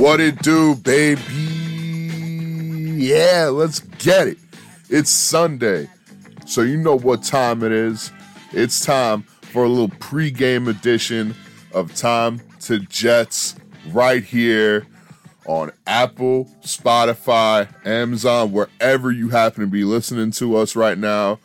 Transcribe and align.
What 0.00 0.18
it 0.18 0.40
do, 0.40 0.76
baby? 0.76 1.20
Yeah, 3.04 3.50
let's 3.52 3.80
get 3.80 4.28
it. 4.28 4.38
It's 4.88 5.10
Sunday, 5.10 5.90
so 6.46 6.62
you 6.62 6.78
know 6.78 6.96
what 6.96 7.22
time 7.22 7.62
it 7.62 7.70
is. 7.70 8.10
It's 8.52 8.82
time 8.82 9.24
for 9.24 9.64
a 9.64 9.68
little 9.68 9.90
pregame 9.90 10.70
edition 10.70 11.34
of 11.74 11.94
Time 11.94 12.40
to 12.60 12.78
Jets 12.78 13.56
right 13.90 14.24
here 14.24 14.86
on 15.44 15.70
Apple, 15.86 16.46
Spotify, 16.62 17.68
Amazon, 17.86 18.52
wherever 18.52 19.10
you 19.10 19.28
happen 19.28 19.60
to 19.60 19.66
be 19.66 19.84
listening 19.84 20.30
to 20.30 20.56
us 20.56 20.74
right 20.74 20.96
now. 20.96 21.40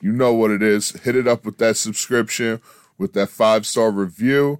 You 0.00 0.10
know 0.10 0.34
what 0.34 0.50
it 0.50 0.60
is. 0.60 0.90
Hit 1.02 1.14
it 1.14 1.28
up 1.28 1.44
with 1.44 1.58
that 1.58 1.76
subscription, 1.76 2.60
with 2.98 3.12
that 3.12 3.28
five 3.28 3.64
star 3.64 3.92
review, 3.92 4.58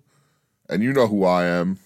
and 0.68 0.84
you 0.84 0.92
know 0.92 1.08
who 1.08 1.24
I 1.24 1.46
am. 1.46 1.80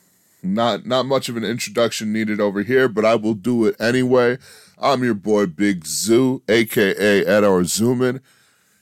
Not 0.54 0.86
not 0.86 1.06
much 1.06 1.28
of 1.28 1.36
an 1.36 1.44
introduction 1.44 2.12
needed 2.12 2.40
over 2.40 2.62
here, 2.62 2.88
but 2.88 3.04
I 3.04 3.14
will 3.14 3.34
do 3.34 3.66
it 3.66 3.76
anyway. 3.80 4.38
I'm 4.78 5.02
your 5.02 5.14
boy 5.14 5.46
Big 5.46 5.86
Zoo, 5.86 6.42
aka 6.48 7.24
Ed 7.24 7.44
or 7.44 7.62
Zoomin. 7.62 8.20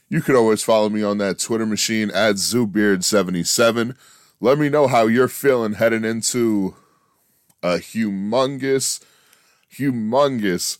You 0.09 0.21
can 0.21 0.37
always 0.37 0.63
follow 0.63 0.89
me 0.89 1.03
on 1.03 1.19
that 1.19 1.39
Twitter 1.39 1.67
machine 1.67 2.11
at 2.11 2.37
ZooBeard77. 2.37 3.97
Let 4.41 4.59
me 4.59 4.69
know 4.69 4.87
how 4.87 5.07
you're 5.07 5.29
feeling 5.29 5.75
heading 5.75 6.05
into 6.05 6.77
a 7.63 7.77
humongous, 7.77 9.03
humongous 9.73 10.79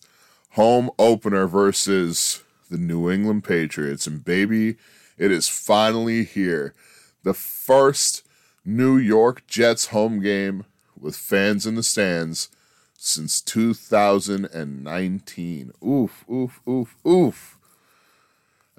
home 0.51 0.91
opener 0.99 1.47
versus 1.47 2.43
the 2.71 2.77
New 2.77 3.11
England 3.11 3.45
Patriots. 3.45 4.07
And 4.07 4.25
baby, 4.25 4.77
it 5.17 5.33
is 5.33 5.49
finally 5.49 6.25
here. 6.25 6.75
The 7.23 7.35
first 7.35 8.23
New 8.65 8.97
York 8.97 9.47
Jets 9.47 9.87
home 9.87 10.21
game 10.21 10.65
with 11.05 11.17
fans 11.17 11.67
in 11.67 11.75
the 11.75 11.83
stands 11.83 12.49
since 12.97 13.43
2019. 13.43 15.73
Oof, 15.87 16.25
oof, 16.31 16.63
oof, 16.67 16.97
oof. 17.07 17.59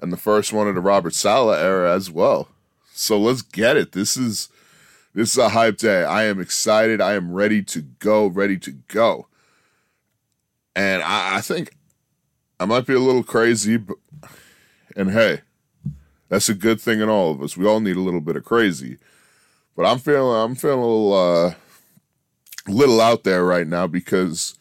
And 0.00 0.12
the 0.12 0.16
first 0.16 0.52
one 0.52 0.66
of 0.68 0.74
the 0.74 0.80
Robert 0.80 1.14
Saleh 1.14 1.58
era 1.58 1.94
as 1.94 2.10
well. 2.10 2.48
So 2.92 3.16
let's 3.18 3.42
get 3.42 3.76
it. 3.76 3.92
This 3.92 4.16
is 4.16 4.48
this 5.14 5.30
is 5.32 5.38
a 5.38 5.50
hype 5.50 5.76
day. 5.78 6.02
I 6.04 6.24
am 6.24 6.40
excited. 6.40 7.00
I 7.00 7.12
am 7.14 7.30
ready 7.32 7.62
to 7.62 7.80
go, 7.80 8.26
ready 8.26 8.58
to 8.58 8.72
go. 8.72 9.28
And 10.74 11.00
I, 11.02 11.36
I 11.36 11.40
think 11.40 11.76
I 12.60 12.66
might 12.66 12.86
be 12.86 12.94
a 12.94 12.98
little 12.98 13.22
crazy, 13.22 13.76
but 13.78 13.96
and 14.96 15.12
hey, 15.12 15.42
that's 16.28 16.48
a 16.48 16.54
good 16.54 16.80
thing 16.80 17.00
in 17.00 17.08
all 17.08 17.30
of 17.30 17.40
us. 17.40 17.56
We 17.56 17.66
all 17.66 17.78
need 17.80 17.96
a 17.96 18.00
little 18.00 18.20
bit 18.20 18.34
of 18.36 18.44
crazy. 18.44 18.98
But 19.76 19.86
I'm 19.86 19.98
feeling 19.98 20.36
I'm 20.36 20.56
feeling 20.56 20.80
a 20.80 20.86
little 20.86 21.14
uh 21.14 21.54
little 22.68 23.00
out 23.00 23.24
there 23.24 23.44
right 23.44 23.66
now 23.66 23.86
because 23.86 24.54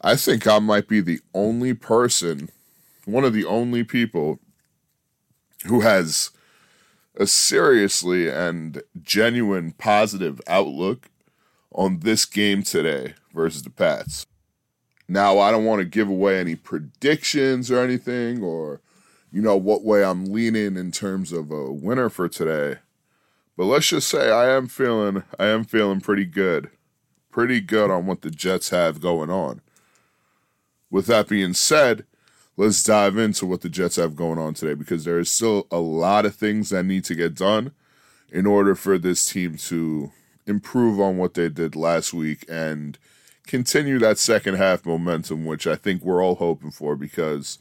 I 0.00 0.16
think 0.16 0.46
I 0.46 0.58
might 0.58 0.88
be 0.88 1.00
the 1.00 1.20
only 1.34 1.74
person, 1.74 2.50
one 3.04 3.24
of 3.24 3.32
the 3.32 3.44
only 3.44 3.84
people 3.84 4.38
who 5.66 5.80
has 5.80 6.30
a 7.16 7.26
seriously 7.26 8.28
and 8.28 8.82
genuine 9.02 9.72
positive 9.72 10.40
outlook 10.46 11.08
on 11.72 12.00
this 12.00 12.24
game 12.24 12.62
today 12.62 13.14
versus 13.34 13.62
the 13.62 13.70
Pats. 13.70 14.26
Now, 15.08 15.38
I 15.38 15.50
don't 15.50 15.64
want 15.64 15.80
to 15.80 15.84
give 15.84 16.08
away 16.08 16.40
any 16.40 16.56
predictions 16.56 17.70
or 17.70 17.78
anything 17.80 18.42
or, 18.42 18.80
you 19.30 19.40
know, 19.40 19.56
what 19.56 19.84
way 19.84 20.04
I'm 20.04 20.26
leaning 20.26 20.76
in 20.76 20.90
terms 20.90 21.32
of 21.32 21.50
a 21.50 21.70
winner 21.70 22.08
for 22.08 22.28
today. 22.28 22.80
But 23.56 23.66
let's 23.66 23.88
just 23.88 24.08
say 24.08 24.30
I 24.30 24.50
am 24.50 24.66
feeling 24.66 25.22
I 25.38 25.46
am 25.46 25.64
feeling 25.64 26.00
pretty 26.00 26.26
good. 26.26 26.70
Pretty 27.36 27.60
good 27.60 27.90
on 27.90 28.06
what 28.06 28.22
the 28.22 28.30
Jets 28.30 28.70
have 28.70 28.98
going 28.98 29.28
on. 29.28 29.60
With 30.90 31.04
that 31.04 31.28
being 31.28 31.52
said, 31.52 32.06
let's 32.56 32.82
dive 32.82 33.18
into 33.18 33.44
what 33.44 33.60
the 33.60 33.68
Jets 33.68 33.96
have 33.96 34.16
going 34.16 34.38
on 34.38 34.54
today 34.54 34.72
because 34.72 35.04
there 35.04 35.18
is 35.18 35.30
still 35.30 35.66
a 35.70 35.76
lot 35.76 36.24
of 36.24 36.34
things 36.34 36.70
that 36.70 36.84
need 36.84 37.04
to 37.04 37.14
get 37.14 37.34
done 37.34 37.72
in 38.32 38.46
order 38.46 38.74
for 38.74 38.96
this 38.96 39.22
team 39.26 39.58
to 39.58 40.12
improve 40.46 40.98
on 40.98 41.18
what 41.18 41.34
they 41.34 41.50
did 41.50 41.76
last 41.76 42.14
week 42.14 42.42
and 42.48 42.96
continue 43.46 43.98
that 43.98 44.16
second 44.16 44.54
half 44.54 44.86
momentum, 44.86 45.44
which 45.44 45.66
I 45.66 45.76
think 45.76 46.02
we're 46.02 46.24
all 46.24 46.36
hoping 46.36 46.70
for 46.70 46.96
because 46.96 47.58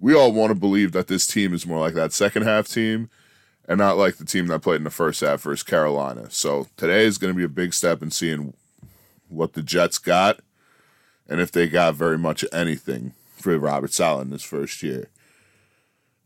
we 0.00 0.16
all 0.16 0.32
want 0.32 0.50
to 0.50 0.58
believe 0.58 0.90
that 0.90 1.06
this 1.06 1.28
team 1.28 1.54
is 1.54 1.64
more 1.64 1.78
like 1.78 1.94
that 1.94 2.12
second 2.12 2.42
half 2.42 2.66
team 2.66 3.08
and 3.68 3.78
not 3.78 3.96
like 3.96 4.16
the 4.16 4.24
team 4.24 4.48
that 4.48 4.62
played 4.62 4.78
in 4.78 4.82
the 4.84 4.90
first 4.90 5.20
half 5.20 5.42
versus 5.42 5.62
Carolina. 5.62 6.28
So 6.30 6.66
today 6.76 7.04
is 7.04 7.18
going 7.18 7.32
to 7.32 7.38
be 7.38 7.44
a 7.44 7.48
big 7.48 7.72
step 7.72 8.02
in 8.02 8.10
seeing 8.10 8.52
what 9.28 9.54
the 9.54 9.62
Jets 9.62 9.98
got 9.98 10.40
and 11.28 11.40
if 11.40 11.50
they 11.50 11.68
got 11.68 11.94
very 11.94 12.18
much 12.18 12.44
anything 12.52 13.12
for 13.36 13.58
Robert 13.58 13.92
Saleh 13.92 14.26
in 14.26 14.32
his 14.32 14.42
first 14.42 14.82
year. 14.82 15.08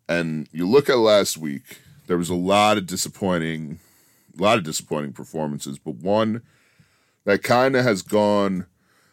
And 0.09 0.49
you 0.53 0.67
look 0.67 0.89
at 0.89 0.99
last 0.99 1.37
week, 1.37 1.81
there 2.07 2.19
was 2.19 2.31
a 2.31 2.35
lot 2.35 2.79
of 2.79 2.87
disappointing, 2.87 3.81
a 4.39 4.43
lot 4.43 4.59
of 4.59 4.65
disappointing 4.65 5.13
performances, 5.13 5.79
but 5.79 5.97
one 5.97 6.43
that 7.25 7.43
kind 7.43 7.77
of 7.77 7.85
has 7.85 8.03
gone, 8.03 8.67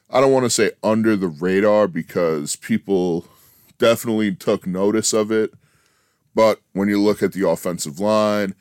I 0.09 0.21
don't 0.21 0.31
want 0.31 0.45
to 0.45 0.49
say 0.49 0.71
under 0.83 1.15
the 1.15 1.27
radar 1.27 1.87
because 1.87 2.55
people 2.55 3.27
definitely 3.77 4.33
took 4.33 4.65
notice 4.65 5.11
of 5.11 5.31
it. 5.31 5.51
But 6.33 6.61
when 6.73 6.89
you 6.89 7.01
look 7.01 7.21
at 7.21 7.33
the 7.33 7.47
offensive 7.47 7.99
line 7.99 8.55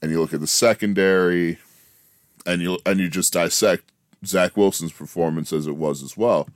and 0.00 0.10
you 0.10 0.20
look 0.20 0.34
at 0.34 0.40
the 0.40 0.46
secondary 0.46 1.58
and 2.44 2.60
you 2.60 2.78
and 2.84 2.98
you 2.98 3.08
just 3.08 3.32
dissect 3.32 3.91
Zach 4.24 4.56
Wilson's 4.56 4.92
performance 4.92 5.52
as 5.52 5.66
it 5.66 5.76
was 5.76 6.02
as 6.02 6.16
well, 6.16 6.48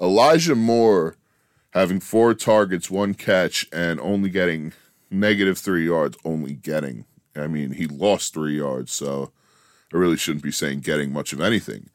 Elijah 0.00 0.54
Moore 0.54 1.16
having 1.70 2.00
four 2.00 2.34
targets, 2.34 2.90
one 2.90 3.14
catch, 3.14 3.66
and 3.72 4.00
only 4.00 4.30
getting 4.30 4.72
negative 5.10 5.58
three 5.58 5.86
yards, 5.86 6.16
only 6.24 6.54
getting. 6.54 7.04
I 7.36 7.46
mean, 7.46 7.72
he 7.72 7.86
lost 7.86 8.34
three 8.34 8.56
yards, 8.56 8.92
so 8.92 9.30
I 9.92 9.96
really 9.96 10.16
shouldn't 10.16 10.42
be 10.42 10.52
saying 10.52 10.80
getting 10.80 11.12
much 11.12 11.32
of 11.32 11.40
anything. 11.40 11.90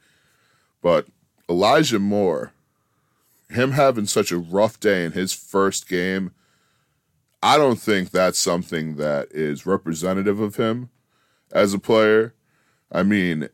But 0.82 1.08
Elijah 1.50 2.00
Moore, 2.00 2.54
him 3.50 3.72
having 3.72 4.06
such 4.06 4.32
a 4.32 4.38
rough 4.38 4.80
day 4.80 5.04
in 5.04 5.12
his 5.12 5.34
first 5.34 5.88
game, 5.88 6.32
I 7.44 7.58
don't 7.58 7.80
think 7.80 8.12
that's 8.12 8.40
something 8.40 8.96
that 8.96 9.28
is 9.32 9.66
representative 9.66 10.40
of 10.40 10.56
him 10.56 10.90
as 11.52 11.74
a 11.74 11.80
player. 11.80 12.34
I 12.92 13.04
mean, 13.04 13.50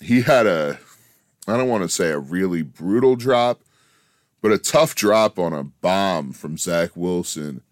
he 0.00 0.22
had 0.22 0.46
a, 0.46 0.78
I 1.46 1.56
don't 1.56 1.68
want 1.68 1.82
to 1.82 1.88
say 1.88 2.10
a 2.10 2.18
really 2.18 2.62
brutal 2.62 3.16
drop, 3.16 3.60
but 4.40 4.52
a 4.52 4.58
tough 4.58 4.94
drop 4.94 5.38
on 5.38 5.52
a 5.52 5.64
bomb 5.64 6.32
from 6.32 6.56
Zach 6.56 6.90
Wilson, 6.94 7.62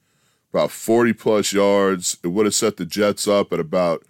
about 0.52 0.70
40 0.70 1.14
plus 1.14 1.52
yards. 1.52 2.18
It 2.22 2.28
would 2.28 2.46
have 2.46 2.54
set 2.54 2.76
the 2.76 2.84
Jets 2.84 3.26
up 3.26 3.52
at 3.52 3.60
about 3.60 4.04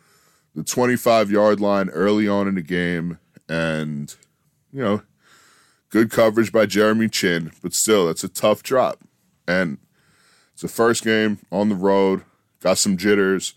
the 0.55 0.65
25 0.65 1.31
yard 1.31 1.61
line 1.61 1.89
early 1.91 2.27
on 2.27 2.49
in 2.49 2.57
the 2.57 2.63
game. 2.63 3.19
And, 3.49 4.15
you 4.73 4.83
know, 4.83 5.03
good 5.91 6.11
coverage 6.11 6.53
by 6.53 6.67
Jeremy 6.67 7.09
Chinn, 7.09 7.53
but 7.63 7.73
still, 7.73 8.07
that's 8.07 8.25
a 8.25 8.29
tough 8.29 8.63
drop. 8.63 8.99
And 9.47 9.79
it's 10.53 10.63
the 10.63 10.69
first 10.69 11.05
game 11.05 11.39
on 11.51 11.69
the 11.69 11.75
road, 11.75 12.23
got 12.61 12.79
some 12.79 12.97
jitters. 12.97 13.55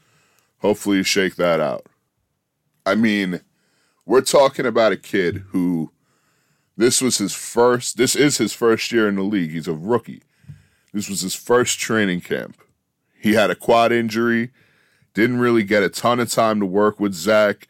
Hopefully, 0.60 0.98
you 0.98 1.04
shake 1.04 1.36
that 1.36 1.60
out. 1.60 1.88
I 2.86 2.96
mean, 2.96 3.42
we're 4.06 4.22
talking 4.22 4.66
about 4.66 4.92
a 4.92 4.98
kid 4.98 5.46
who 5.50 5.92
this 6.78 7.02
was 7.02 7.18
his 7.18 7.34
first, 7.34 7.98
this 7.98 8.16
is 8.16 8.38
his 8.38 8.54
first 8.54 8.92
year 8.92 9.08
in 9.08 9.16
the 9.16 9.24
league. 9.24 9.52
He's 9.52 9.68
a 9.68 9.74
rookie. 9.74 10.24
This 10.94 11.10
was 11.10 11.22
his 11.22 11.36
first 11.36 11.80
training 11.80 12.22
camp. 12.22 12.58
He 13.20 13.34
had 13.34 13.52
a 13.52 13.56
quad 13.56 13.92
injury, 13.92 14.52
didn't 15.14 15.40
really 15.40 15.64
get 15.64 15.84
a 15.84 15.90
ton 15.90 16.20
of 16.20 16.32
time 16.32 16.60
to 16.60 16.66
work 16.66 17.00
with 17.00 17.14
Zach. 17.14 17.68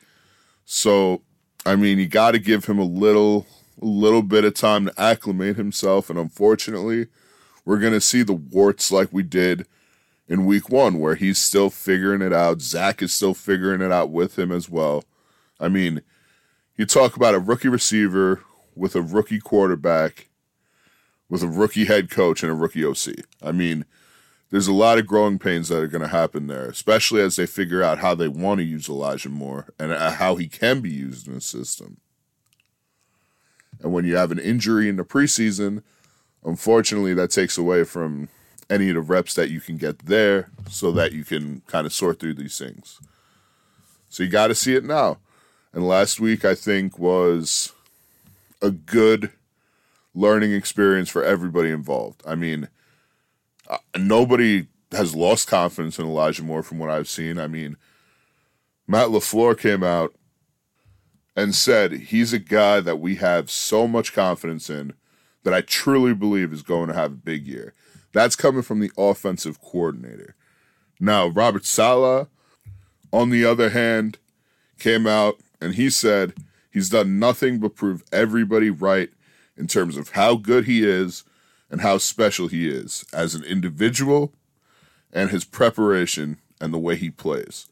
So, 0.65 1.21
I 1.65 1.75
mean, 1.75 1.99
you 1.99 2.07
got 2.07 2.31
to 2.31 2.39
give 2.39 2.65
him 2.65 2.79
a 2.79 2.85
little, 2.85 3.45
a 3.81 3.85
little 3.85 4.21
bit 4.21 4.45
of 4.45 4.53
time 4.53 4.85
to 4.85 5.01
acclimate 5.01 5.57
himself. 5.57 6.09
And 6.09 6.17
unfortunately, 6.17 7.07
we're 7.65 7.79
going 7.79 7.93
to 7.93 8.01
see 8.01 8.23
the 8.23 8.33
warts 8.33 8.91
like 8.91 9.09
we 9.11 9.23
did 9.23 9.67
in 10.27 10.45
week 10.45 10.69
one, 10.69 10.99
where 10.99 11.15
he's 11.15 11.37
still 11.37 11.69
figuring 11.69 12.21
it 12.21 12.31
out. 12.31 12.61
Zach 12.61 13.01
is 13.01 13.13
still 13.13 13.33
figuring 13.33 13.81
it 13.81 13.91
out 13.91 14.09
with 14.09 14.39
him 14.39 14.51
as 14.51 14.69
well. 14.69 15.03
I 15.59 15.67
mean, 15.67 16.01
you 16.77 16.85
talk 16.85 17.15
about 17.15 17.35
a 17.35 17.39
rookie 17.39 17.67
receiver 17.67 18.43
with 18.75 18.95
a 18.95 19.01
rookie 19.01 19.39
quarterback, 19.39 20.29
with 21.29 21.43
a 21.43 21.47
rookie 21.47 21.85
head 21.85 22.09
coach, 22.09 22.43
and 22.43 22.51
a 22.51 22.55
rookie 22.55 22.85
OC. 22.85 23.25
I 23.41 23.51
mean, 23.51 23.85
there's 24.49 24.67
a 24.67 24.73
lot 24.73 24.97
of 24.97 25.07
growing 25.07 25.39
pains 25.39 25.69
that 25.69 25.81
are 25.81 25.87
going 25.87 26.01
to 26.01 26.07
happen 26.07 26.47
there, 26.47 26.65
especially 26.65 27.21
as 27.21 27.37
they 27.37 27.45
figure 27.45 27.81
out 27.81 27.99
how 27.99 28.13
they 28.13 28.27
want 28.27 28.59
to 28.59 28.65
use 28.65 28.89
Elijah 28.89 29.29
Moore 29.29 29.67
and 29.79 29.91
uh, 29.91 30.11
how 30.11 30.35
he 30.35 30.47
can 30.47 30.81
be 30.81 30.89
used 30.89 31.27
in 31.27 31.35
the 31.35 31.41
system. 31.41 31.97
And 33.81 33.93
when 33.93 34.05
you 34.05 34.15
have 34.17 34.31
an 34.31 34.39
injury 34.39 34.89
in 34.89 34.97
the 34.97 35.03
preseason, 35.03 35.83
unfortunately, 36.43 37.13
that 37.13 37.31
takes 37.31 37.57
away 37.57 37.83
from 37.85 38.27
any 38.69 38.89
of 38.89 38.95
the 38.95 39.01
reps 39.01 39.33
that 39.35 39.49
you 39.49 39.59
can 39.59 39.77
get 39.77 39.99
there 39.99 40.49
so 40.69 40.91
that 40.91 41.13
you 41.13 41.23
can 41.23 41.61
kind 41.67 41.85
of 41.85 41.93
sort 41.93 42.19
through 42.19 42.35
these 42.35 42.57
things. 42.57 42.99
So 44.09 44.23
you 44.23 44.29
got 44.29 44.47
to 44.47 44.55
see 44.55 44.75
it 44.75 44.83
now. 44.83 45.17
And 45.73 45.87
last 45.87 46.19
week, 46.19 46.43
I 46.43 46.55
think, 46.55 46.99
was 46.99 47.71
a 48.61 48.71
good 48.71 49.31
learning 50.13 50.53
experience 50.53 51.09
for 51.09 51.23
everybody 51.23 51.69
involved. 51.69 52.21
I 52.25 52.35
mean, 52.35 52.67
uh, 53.69 53.77
nobody 53.97 54.67
has 54.91 55.15
lost 55.15 55.47
confidence 55.47 55.97
in 55.97 56.05
Elijah 56.05 56.43
Moore 56.43 56.63
from 56.63 56.79
what 56.79 56.89
I've 56.89 57.07
seen. 57.07 57.39
I 57.39 57.47
mean, 57.47 57.77
Matt 58.87 59.07
LaFleur 59.07 59.57
came 59.57 59.83
out 59.83 60.13
and 61.35 61.55
said 61.55 61.93
he's 61.93 62.33
a 62.33 62.39
guy 62.39 62.81
that 62.81 62.99
we 62.99 63.15
have 63.15 63.49
so 63.49 63.87
much 63.87 64.13
confidence 64.13 64.69
in 64.69 64.93
that 65.43 65.53
I 65.53 65.61
truly 65.61 66.13
believe 66.13 66.51
is 66.51 66.61
going 66.61 66.89
to 66.89 66.93
have 66.93 67.13
a 67.13 67.15
big 67.15 67.47
year. 67.47 67.73
That's 68.13 68.35
coming 68.35 68.61
from 68.61 68.81
the 68.81 68.91
offensive 68.97 69.61
coordinator. 69.61 70.35
Now, 70.99 71.27
Robert 71.27 71.65
Saleh, 71.65 72.27
on 73.13 73.29
the 73.29 73.45
other 73.45 73.69
hand, 73.69 74.17
came 74.77 75.07
out 75.07 75.39
and 75.61 75.75
he 75.75 75.89
said 75.89 76.33
he's 76.71 76.89
done 76.89 77.19
nothing 77.19 77.59
but 77.59 77.75
prove 77.75 78.03
everybody 78.11 78.69
right 78.69 79.09
in 79.55 79.67
terms 79.67 79.95
of 79.95 80.09
how 80.09 80.35
good 80.35 80.65
he 80.65 80.83
is 80.83 81.23
and 81.69 81.81
how 81.81 81.97
special 81.97 82.47
he 82.47 82.67
is 82.67 83.05
as 83.13 83.35
an 83.35 83.43
individual 83.43 84.33
and 85.13 85.29
his 85.29 85.45
preparation 85.45 86.37
and 86.59 86.73
the 86.73 86.79
way 86.79 86.95
he 86.95 87.09
plays. 87.09 87.67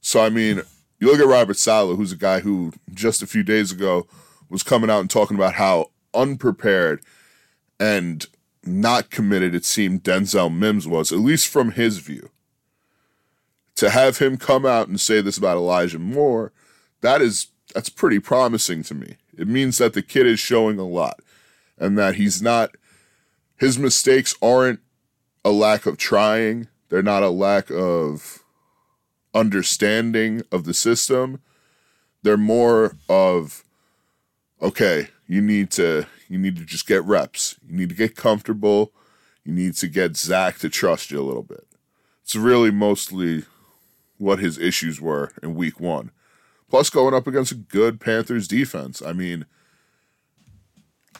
So, 0.00 0.22
I 0.22 0.28
mean, 0.28 0.62
you 0.98 1.06
look 1.06 1.20
at 1.20 1.26
Robert 1.26 1.56
Saleh, 1.56 1.96
who's 1.96 2.12
a 2.12 2.16
guy 2.16 2.40
who 2.40 2.72
just 2.92 3.22
a 3.22 3.26
few 3.26 3.42
days 3.42 3.72
ago 3.72 4.06
was 4.50 4.62
coming 4.62 4.90
out 4.90 5.00
and 5.00 5.10
talking 5.10 5.36
about 5.36 5.54
how 5.54 5.90
unprepared 6.12 7.00
and 7.80 8.26
not 8.64 9.10
committed 9.10 9.54
it 9.54 9.64
seemed 9.64 10.02
Denzel 10.02 10.54
Mims 10.54 10.86
was, 10.86 11.12
at 11.12 11.18
least 11.18 11.48
from 11.48 11.72
his 11.72 11.98
view. 11.98 12.30
To 13.76 13.90
have 13.90 14.18
him 14.18 14.36
come 14.36 14.64
out 14.64 14.88
and 14.88 15.00
say 15.00 15.20
this 15.20 15.36
about 15.36 15.56
Elijah 15.56 15.98
Moore, 15.98 16.52
that 17.04 17.20
is 17.20 17.48
that's 17.74 17.90
pretty 17.90 18.18
promising 18.18 18.82
to 18.84 18.94
me. 18.94 19.16
It 19.36 19.46
means 19.46 19.78
that 19.78 19.92
the 19.92 20.02
kid 20.02 20.26
is 20.26 20.40
showing 20.40 20.78
a 20.78 20.86
lot 20.86 21.20
and 21.78 21.98
that 21.98 22.14
he's 22.14 22.40
not 22.40 22.70
his 23.58 23.78
mistakes 23.78 24.34
aren't 24.40 24.80
a 25.44 25.50
lack 25.50 25.86
of 25.86 25.98
trying, 25.98 26.68
they're 26.88 27.02
not 27.02 27.22
a 27.22 27.28
lack 27.28 27.70
of 27.70 28.42
understanding 29.34 30.42
of 30.50 30.64
the 30.64 30.72
system. 30.72 31.40
They're 32.22 32.36
more 32.38 32.96
of 33.08 33.64
okay, 34.62 35.08
you 35.26 35.42
need 35.42 35.70
to 35.72 36.06
you 36.28 36.38
need 36.38 36.56
to 36.56 36.64
just 36.64 36.86
get 36.86 37.04
reps. 37.04 37.56
You 37.68 37.76
need 37.76 37.90
to 37.90 37.94
get 37.94 38.16
comfortable. 38.16 38.92
You 39.44 39.52
need 39.52 39.74
to 39.74 39.88
get 39.88 40.16
Zach 40.16 40.58
to 40.60 40.70
trust 40.70 41.10
you 41.10 41.20
a 41.20 41.22
little 41.22 41.42
bit. 41.42 41.66
It's 42.22 42.34
really 42.34 42.70
mostly 42.70 43.44
what 44.16 44.38
his 44.38 44.56
issues 44.56 45.02
were 45.02 45.32
in 45.42 45.54
week 45.54 45.78
one. 45.78 46.10
Plus, 46.68 46.90
going 46.90 47.14
up 47.14 47.26
against 47.26 47.52
a 47.52 47.56
good 47.56 48.00
Panthers 48.00 48.48
defense. 48.48 49.02
I 49.02 49.12
mean, 49.12 49.46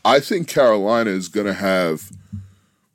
I 0.04 0.20
think 0.20 0.48
Carolina 0.48 1.10
is 1.10 1.28
going 1.28 1.46
to 1.46 1.54
have 1.54 2.10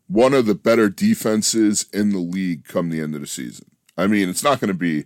one 0.08 0.34
of 0.34 0.46
the 0.46 0.56
better 0.56 0.90
defenses 0.90 1.86
in 1.94 2.10
the 2.10 2.20
league 2.20 2.66
come 2.66 2.90
the 2.90 3.02
end 3.02 3.16
of 3.16 3.22
the 3.22 3.28
season. 3.28 3.70
I 3.98 4.08
mean, 4.08 4.30
it's 4.30 4.44
not 4.44 4.60
going 4.60 4.70
to 4.70 4.74
be 4.74 5.06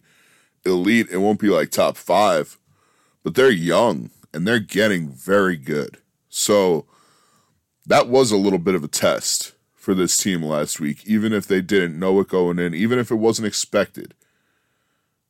elite. 0.66 1.10
It 1.12 1.18
won't 1.18 1.40
be 1.40 1.50
like 1.50 1.72
top 1.72 1.98
five, 1.98 2.57
but 3.24 3.36
they're 3.36 3.51
young 3.51 4.12
and 4.34 4.48
they're 4.48 4.60
getting 4.60 5.10
very 5.10 5.57
good. 5.57 5.98
So 6.30 6.86
that 7.86 8.07
was 8.07 8.31
a 8.31 8.38
little 8.38 8.60
bit 8.60 8.75
of 8.75 8.84
a 8.84 8.88
test 8.88 9.54
for 9.75 9.94
this 9.94 10.18
team 10.18 10.42
last 10.42 10.80
week, 10.80 11.06
even 11.06 11.34
if 11.34 11.46
they 11.46 11.62
didn't 11.62 12.00
know 12.00 12.19
it 12.22 12.30
going 12.30 12.60
in, 12.60 12.74
even 12.74 12.98
if 12.98 13.12
it 13.12 13.16
wasn't 13.16 13.48
expected. 13.48 14.13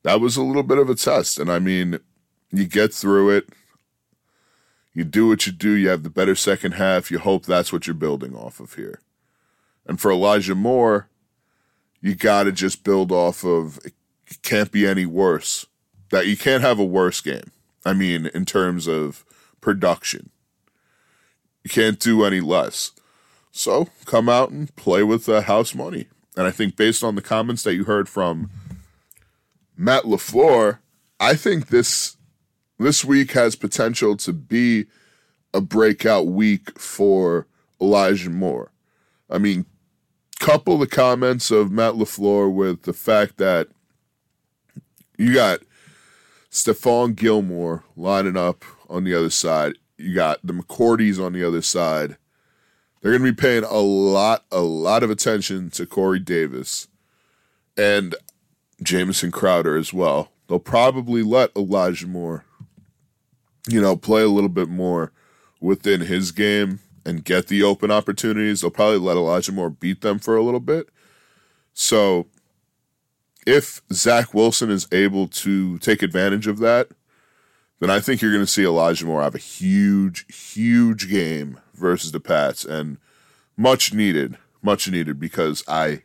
That 0.03 0.21
was 0.21 0.37
a 0.37 0.43
little 0.43 0.63
bit 0.63 0.77
of 0.77 0.89
a 0.89 0.95
test. 0.95 1.39
And 1.39 1.51
I 1.51 1.59
mean, 1.59 1.99
you 2.51 2.65
get 2.65 2.93
through 2.93 3.31
it. 3.31 3.49
You 4.93 5.03
do 5.03 5.27
what 5.27 5.47
you 5.47 5.51
do. 5.51 5.71
You 5.71 5.89
have 5.89 6.03
the 6.03 6.09
better 6.09 6.35
second 6.35 6.73
half. 6.73 7.09
You 7.09 7.19
hope 7.19 7.45
that's 7.45 7.73
what 7.73 7.87
you're 7.87 7.93
building 7.95 8.35
off 8.35 8.59
of 8.59 8.75
here. 8.75 9.01
And 9.85 9.99
for 9.99 10.11
Elijah 10.11 10.55
Moore, 10.55 11.09
you 12.01 12.15
got 12.15 12.43
to 12.43 12.51
just 12.51 12.83
build 12.83 13.11
off 13.11 13.43
of 13.43 13.79
it 13.85 13.93
can't 14.41 14.71
be 14.71 14.85
any 14.85 15.05
worse. 15.05 15.65
That 16.11 16.27
you 16.27 16.37
can't 16.37 16.63
have 16.63 16.79
a 16.79 16.85
worse 16.85 17.21
game. 17.21 17.51
I 17.85 17.93
mean, 17.93 18.27
in 18.27 18.45
terms 18.45 18.87
of 18.87 19.25
production. 19.61 20.29
You 21.63 21.69
can't 21.69 21.99
do 21.99 22.23
any 22.23 22.41
less. 22.41 22.91
So 23.51 23.87
come 24.05 24.29
out 24.29 24.49
and 24.49 24.75
play 24.75 25.03
with 25.03 25.25
the 25.25 25.43
house 25.43 25.73
money. 25.73 26.07
And 26.35 26.45
I 26.45 26.51
think 26.51 26.75
based 26.75 27.03
on 27.03 27.15
the 27.15 27.21
comments 27.21 27.63
that 27.63 27.75
you 27.75 27.85
heard 27.85 28.09
from 28.09 28.49
Matt 29.75 30.03
LaFleur, 30.03 30.79
I 31.19 31.35
think 31.35 31.67
this 31.67 32.17
this 32.79 33.05
week 33.05 33.31
has 33.31 33.55
potential 33.55 34.17
to 34.17 34.33
be 34.33 34.87
a 35.53 35.61
breakout 35.61 36.27
week 36.27 36.77
for 36.77 37.47
Elijah 37.79 38.29
Moore. 38.29 38.71
I 39.29 39.37
mean, 39.37 39.65
couple 40.39 40.77
the 40.77 40.87
comments 40.87 41.51
of 41.51 41.71
Matt 41.71 41.93
LaFleur 41.93 42.53
with 42.53 42.83
the 42.83 42.93
fact 42.93 43.37
that 43.37 43.69
you 45.17 45.33
got 45.33 45.59
Stephon 46.51 47.15
Gilmore 47.15 47.83
lining 47.95 48.37
up 48.37 48.65
on 48.89 49.03
the 49.03 49.13
other 49.13 49.29
side. 49.29 49.77
You 49.97 50.13
got 50.13 50.39
the 50.43 50.53
McCourties 50.53 51.23
on 51.23 51.33
the 51.33 51.43
other 51.47 51.61
side. 51.61 52.17
They're 53.01 53.11
going 53.11 53.23
to 53.23 53.31
be 53.31 53.41
paying 53.41 53.63
a 53.63 53.79
lot, 53.79 54.45
a 54.51 54.61
lot 54.61 55.03
of 55.03 55.09
attention 55.09 55.69
to 55.71 55.85
Corey 55.85 56.19
Davis 56.19 56.87
and 57.77 58.15
Jamison 58.83 59.31
Crowder 59.31 59.75
as 59.75 59.93
well. 59.93 60.31
They'll 60.47 60.59
probably 60.59 61.23
let 61.23 61.55
Elijah 61.55 62.07
Moore, 62.07 62.45
you 63.67 63.81
know, 63.81 63.95
play 63.95 64.21
a 64.21 64.27
little 64.27 64.49
bit 64.49 64.69
more 64.69 65.11
within 65.59 66.01
his 66.01 66.31
game 66.31 66.79
and 67.05 67.23
get 67.23 67.47
the 67.47 67.63
open 67.63 67.91
opportunities. 67.91 68.61
They'll 68.61 68.71
probably 68.71 68.99
let 68.99 69.17
Elijah 69.17 69.51
Moore 69.51 69.69
beat 69.69 70.01
them 70.01 70.19
for 70.19 70.35
a 70.35 70.43
little 70.43 70.59
bit. 70.59 70.89
So 71.73 72.27
if 73.45 73.81
Zach 73.91 74.33
Wilson 74.33 74.69
is 74.69 74.87
able 74.91 75.27
to 75.27 75.77
take 75.79 76.01
advantage 76.01 76.47
of 76.47 76.59
that, 76.59 76.89
then 77.79 77.89
I 77.89 77.99
think 77.99 78.21
you're 78.21 78.31
going 78.31 78.45
to 78.45 78.51
see 78.51 78.63
Elijah 78.63 79.05
Moore 79.05 79.23
have 79.23 79.35
a 79.35 79.39
huge, 79.39 80.25
huge 80.53 81.09
game 81.09 81.59
versus 81.73 82.11
the 82.11 82.19
Pats, 82.19 82.63
and 82.63 82.97
much 83.57 83.93
needed, 83.93 84.37
much 84.61 84.89
needed 84.89 85.19
because 85.19 85.63
I, 85.67 86.03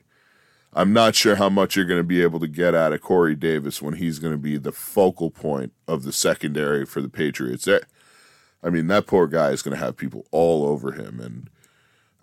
I'm 0.72 0.92
not 0.92 1.14
sure 1.14 1.36
how 1.36 1.48
much 1.48 1.76
you're 1.76 1.84
going 1.84 2.00
to 2.00 2.04
be 2.04 2.22
able 2.22 2.40
to 2.40 2.46
get 2.46 2.74
out 2.74 2.92
of 2.92 3.00
Corey 3.00 3.34
Davis 3.34 3.80
when 3.80 3.94
he's 3.94 4.18
going 4.18 4.34
to 4.34 4.38
be 4.38 4.58
the 4.58 4.72
focal 4.72 5.30
point 5.30 5.72
of 5.86 6.02
the 6.02 6.12
secondary 6.12 6.84
for 6.84 7.00
the 7.00 7.08
Patriots. 7.08 7.66
Eh, 7.66 7.80
I 8.62 8.70
mean, 8.70 8.86
that 8.88 9.06
poor 9.06 9.26
guy 9.26 9.50
is 9.50 9.62
going 9.62 9.76
to 9.76 9.82
have 9.82 9.96
people 9.96 10.26
all 10.30 10.66
over 10.66 10.92
him, 10.92 11.20
and 11.20 11.50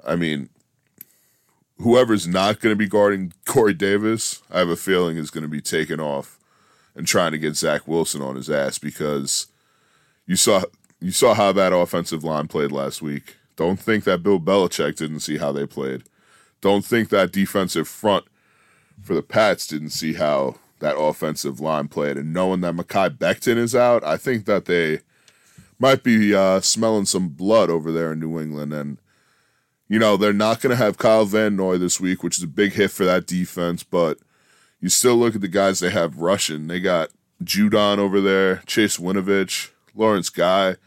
I 0.05 0.15
mean, 0.15 0.49
whoever's 1.79 2.27
not 2.27 2.59
going 2.59 2.71
to 2.71 2.77
be 2.77 2.87
guarding 2.87 3.33
Corey 3.45 3.73
Davis, 3.73 4.41
I 4.51 4.59
have 4.59 4.69
a 4.69 4.75
feeling 4.75 5.17
is 5.17 5.31
going 5.31 5.43
to 5.43 5.49
be 5.49 5.61
taken 5.61 5.99
off 5.99 6.39
and 6.95 7.05
trying 7.07 7.31
to 7.31 7.37
get 7.37 7.55
Zach 7.55 7.87
Wilson 7.87 8.21
on 8.21 8.35
his 8.35 8.49
ass 8.49 8.77
because 8.77 9.47
you 10.25 10.35
saw 10.35 10.63
you 11.01 11.11
saw 11.11 11.33
how 11.33 11.51
that 11.51 11.73
offensive 11.73 12.23
line 12.23 12.47
played 12.47 12.71
last 12.71 13.01
week. 13.01 13.35
Don't 13.55 13.79
think 13.79 14.03
that 14.05 14.23
Bill 14.23 14.39
Belichick 14.39 14.95
didn't 14.95 15.19
see 15.19 15.37
how 15.37 15.51
they 15.51 15.65
played. 15.65 16.03
Don't 16.61 16.85
think 16.85 17.09
that 17.09 17.31
defensive 17.31 17.87
front 17.87 18.25
for 19.01 19.13
the 19.13 19.21
Pats 19.21 19.67
didn't 19.67 19.89
see 19.89 20.13
how 20.13 20.55
that 20.79 20.97
offensive 20.97 21.59
line 21.59 21.87
played. 21.87 22.17
And 22.17 22.33
knowing 22.33 22.61
that 22.61 22.75
Mekhi 22.75 23.17
Becton 23.17 23.57
is 23.57 23.75
out, 23.75 24.03
I 24.03 24.17
think 24.17 24.45
that 24.45 24.65
they 24.65 25.01
might 25.79 26.03
be 26.03 26.33
uh, 26.33 26.61
smelling 26.61 27.05
some 27.05 27.29
blood 27.29 27.69
over 27.69 27.91
there 27.91 28.13
in 28.13 28.19
New 28.19 28.39
England. 28.39 28.73
And 28.73 28.97
you 29.87 29.99
know, 29.99 30.17
they're 30.17 30.33
not 30.33 30.61
going 30.61 30.71
to 30.71 30.83
have 30.83 30.97
Kyle 30.97 31.25
Van 31.25 31.55
Noy 31.55 31.77
this 31.77 31.99
week, 31.99 32.23
which 32.23 32.37
is 32.37 32.43
a 32.43 32.47
big 32.47 32.73
hit 32.73 32.91
for 32.91 33.05
that 33.05 33.27
defense, 33.27 33.83
but 33.83 34.17
you 34.81 34.89
still 34.89 35.15
look 35.15 35.35
at 35.35 35.41
the 35.41 35.47
guys 35.47 35.79
they 35.79 35.91
have 35.91 36.17
rushing. 36.17 36.67
They 36.67 36.79
got 36.79 37.09
Judon 37.43 37.97
over 37.97 38.19
there, 38.19 38.63
Chase 38.65 38.97
Winovich, 38.97 39.69
Lawrence 39.93 40.29
Guy. 40.29 40.77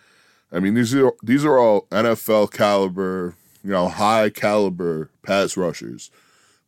I 0.51 0.61
mean, 0.61 0.75
these 0.75 0.95
are 0.95 1.13
these 1.23 1.45
are 1.45 1.59
all 1.59 1.83
NFL 1.91 2.53
caliber, 2.53 3.35
you 3.63 3.71
know, 3.71 3.89
high 3.89 4.31
caliber 4.31 5.11
pass 5.23 5.57
rushers 5.57 6.11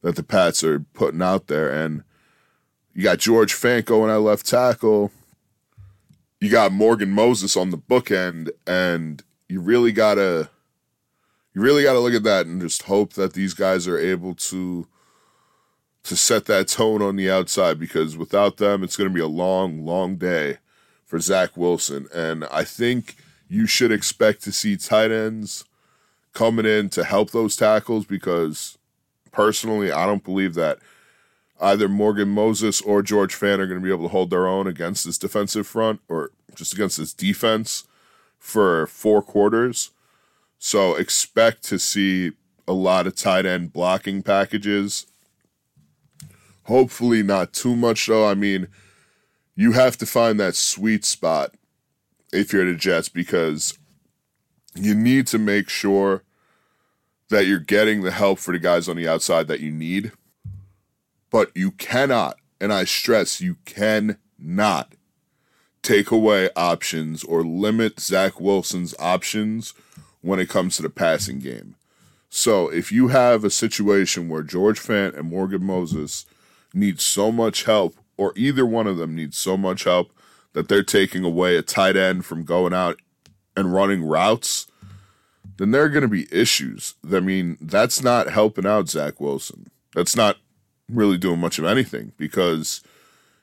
that 0.02 0.16
the 0.16 0.23
Pats 0.23 0.64
are 0.64 0.80
putting 0.95 1.23
out 1.23 1.47
there. 1.47 1.71
And 1.71 2.02
you 2.95 3.02
got 3.02 3.19
George 3.19 3.54
Fant 3.54 3.85
going 3.85 4.11
at 4.11 4.21
left 4.21 4.47
tackle. 4.47 5.12
You 6.40 6.50
got 6.50 6.73
Morgan 6.73 7.11
Moses 7.11 7.57
on 7.57 7.71
the 7.71 7.78
bookend, 7.78 8.50
and 8.66 9.23
you 9.49 9.61
really 9.61 9.92
gotta 9.92 10.49
you 11.54 11.61
really 11.61 11.83
got 11.83 11.95
to 11.95 12.00
look 12.00 12.14
at 12.14 12.23
that 12.23 12.47
and 12.47 12.61
just 12.61 12.85
hope 12.85 13.14
that 13.14 13.33
these 13.33 13.54
guys 13.54 13.88
are 13.88 13.99
able 13.99 14.35
to 14.35 14.87
to 16.02 16.16
set 16.16 16.47
that 16.47 16.69
tone 16.69 17.02
on 17.02 17.16
the 17.16 17.30
outside 17.30 17.78
because 17.78 18.16
without 18.16 18.57
them 18.57 18.83
it's 18.83 18.97
going 18.97 19.09
to 19.09 19.14
be 19.14 19.21
a 19.21 19.26
long 19.26 19.85
long 19.85 20.16
day 20.16 20.59
for 21.04 21.19
Zach 21.19 21.57
Wilson 21.57 22.07
and 22.14 22.45
I 22.47 22.64
think 22.64 23.16
you 23.49 23.66
should 23.66 23.92
expect 23.92 24.42
to 24.45 24.52
see 24.52 24.76
tight 24.76 25.11
ends 25.11 25.64
coming 26.33 26.64
in 26.64 26.88
to 26.90 27.04
help 27.04 27.33
those 27.33 27.57
tackles 27.57 28.07
because 28.07 28.78
personally 29.32 29.92
I 29.92 30.06
don't 30.06 30.25
believe 30.25 30.54
that 30.54 30.78
either 31.60 31.88
Morgan 31.88 32.28
Moses 32.28 32.80
or 32.80 33.02
George 33.02 33.34
Fant 33.34 33.58
are 33.58 33.66
going 33.66 33.80
to 33.80 33.84
be 33.84 33.92
able 33.92 34.04
to 34.04 34.12
hold 34.12 34.30
their 34.30 34.46
own 34.46 34.66
against 34.66 35.04
this 35.04 35.18
defensive 35.18 35.66
front 35.66 36.00
or 36.08 36.30
just 36.54 36.72
against 36.72 36.99
this 36.99 37.12
defense 37.12 37.84
for 38.38 38.87
four 38.87 39.22
quarters. 39.22 39.90
So 40.58 40.94
expect 40.94 41.62
to 41.64 41.78
see 41.78 42.32
a 42.66 42.72
lot 42.72 43.06
of 43.06 43.14
tight 43.14 43.46
end 43.46 43.72
blocking 43.72 44.22
packages. 44.22 45.06
Hopefully, 46.64 47.22
not 47.22 47.52
too 47.52 47.76
much 47.76 48.06
though. 48.06 48.28
I 48.28 48.34
mean, 48.34 48.68
you 49.54 49.72
have 49.72 49.96
to 49.99 50.06
find 50.06 50.38
that 50.40 50.54
sweet 50.54 51.04
spot 51.04 51.54
if 52.32 52.52
you're 52.52 52.64
the 52.64 52.75
Jets 52.75 53.08
because 53.08 53.78
you 54.75 54.94
need 54.94 55.26
to 55.28 55.38
make 55.38 55.68
sure 55.68 56.22
that 57.30 57.46
you're 57.46 57.58
getting 57.58 58.02
the 58.02 58.10
help 58.10 58.38
for 58.38 58.52
the 58.52 58.58
guys 58.58 58.88
on 58.88 58.96
the 58.96 59.08
outside 59.08 59.49
that 59.49 59.60
you 59.60 59.70
need. 59.70 60.12
But 61.30 61.50
you 61.56 61.70
cannot, 61.70 62.37
and 62.60 62.72
I 62.72 62.84
stress, 62.84 63.40
you 63.40 63.56
cannot 63.64 64.94
take 65.82 66.10
away 66.10 66.50
options 66.54 67.25
or 67.25 67.42
limit 67.42 68.00
Zach 68.00 68.40
Wilson's 68.40 68.94
options 68.99 69.72
when 70.20 70.38
it 70.38 70.49
comes 70.49 70.76
to 70.76 70.82
the 70.82 70.90
passing 70.90 71.38
game. 71.38 71.76
So 72.28 72.68
if 72.68 72.92
you 72.92 73.08
have 73.08 73.42
a 73.42 73.50
situation 73.50 74.28
where 74.28 74.42
George 74.42 74.80
Fant 74.80 75.16
and 75.18 75.30
Morgan 75.30 75.64
Moses 75.64 76.26
need 76.75 77.00
so 77.00 77.32
much 77.32 77.64
help, 77.64 77.96
or 78.16 78.32
either 78.37 78.66
one 78.66 78.87
of 78.87 78.99
them 78.99 79.14
needs 79.14 79.38
so 79.38 79.56
much 79.56 79.84
help 79.84 80.12
that 80.52 80.68
they're 80.68 80.82
taking 80.82 81.25
away 81.25 81.56
a 81.56 81.62
tight 81.62 81.96
end 81.96 82.25
from 82.25 82.44
going 82.44 82.75
out 82.75 83.00
and 83.56 83.72
running 83.72 84.04
routes, 84.04 84.66
then 85.61 85.73
there 85.73 85.83
are 85.83 85.90
going 85.90 86.00
to 86.00 86.09
be 86.09 86.26
issues. 86.33 86.95
I 87.12 87.21
mean, 87.21 87.59
that's 87.61 88.02
not 88.02 88.31
helping 88.31 88.64
out 88.64 88.88
Zach 88.88 89.21
Wilson. 89.21 89.71
That's 89.95 90.17
not 90.17 90.38
really 90.88 91.19
doing 91.19 91.38
much 91.38 91.59
of 91.59 91.67
anything 91.67 92.12
because 92.17 92.83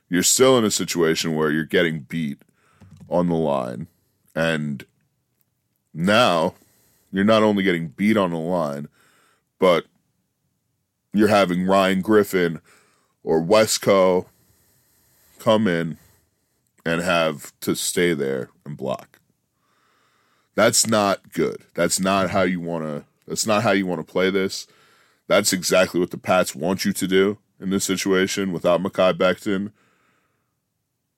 you're 0.09 0.23
still 0.23 0.57
in 0.57 0.65
a 0.65 0.71
situation 0.71 1.35
where 1.35 1.51
you're 1.51 1.63
getting 1.63 1.99
beat 1.99 2.41
on 3.07 3.27
the 3.27 3.35
line. 3.35 3.85
And 4.35 4.83
now 5.93 6.55
you're 7.11 7.23
not 7.23 7.43
only 7.43 7.61
getting 7.61 7.89
beat 7.89 8.17
on 8.17 8.31
the 8.31 8.37
line, 8.39 8.87
but 9.59 9.85
you're 11.13 11.27
having 11.27 11.67
Ryan 11.67 12.01
Griffin 12.01 12.61
or 13.23 13.43
Wesco 13.43 14.25
come 15.37 15.67
in 15.67 15.99
and 16.83 16.99
have 16.99 17.53
to 17.59 17.75
stay 17.75 18.15
there 18.15 18.49
and 18.65 18.75
block. 18.75 19.16
That's 20.57 20.87
not 20.87 21.33
good. 21.33 21.57
That's 21.75 21.99
not 21.99 22.31
how 22.31 22.41
you 22.41 22.59
want 22.59 22.83
to 22.83 23.05
that's 23.27 23.45
not 23.45 23.61
how 23.61 23.73
you 23.73 23.85
want 23.85 24.05
to 24.05 24.11
play 24.11 24.31
this. 24.31 24.65
That's 25.27 25.53
exactly 25.53 25.99
what 25.99 26.09
the 26.09 26.17
Pats 26.17 26.55
want 26.55 26.83
you 26.83 26.93
to 26.93 27.07
do 27.07 27.37
in 27.59 27.69
this 27.69 27.85
situation 27.85 28.51
without 28.51 28.81
Mekhi 28.81 29.13
Becton, 29.13 29.71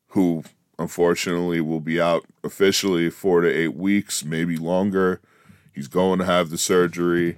who 0.09 0.43
unfortunately 0.77 1.61
will 1.61 1.79
be 1.79 2.01
out 2.01 2.25
officially 2.43 3.09
four 3.09 3.39
to 3.39 3.47
eight 3.47 3.75
weeks, 3.75 4.25
maybe 4.25 4.57
longer. 4.57 5.21
He's 5.73 5.87
going 5.87 6.19
to 6.19 6.25
have 6.25 6.49
the 6.49 6.57
surgery. 6.57 7.37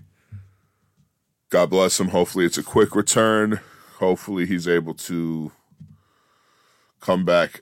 God 1.52 1.70
bless 1.70 2.00
him. 2.00 2.08
Hopefully, 2.08 2.46
it's 2.46 2.58
a 2.58 2.64
quick 2.64 2.96
return. 2.96 3.60
Hopefully, 4.00 4.48
he's 4.48 4.68
able 4.68 4.96
to 4.96 5.52
come 7.00 7.26
back 7.26 7.62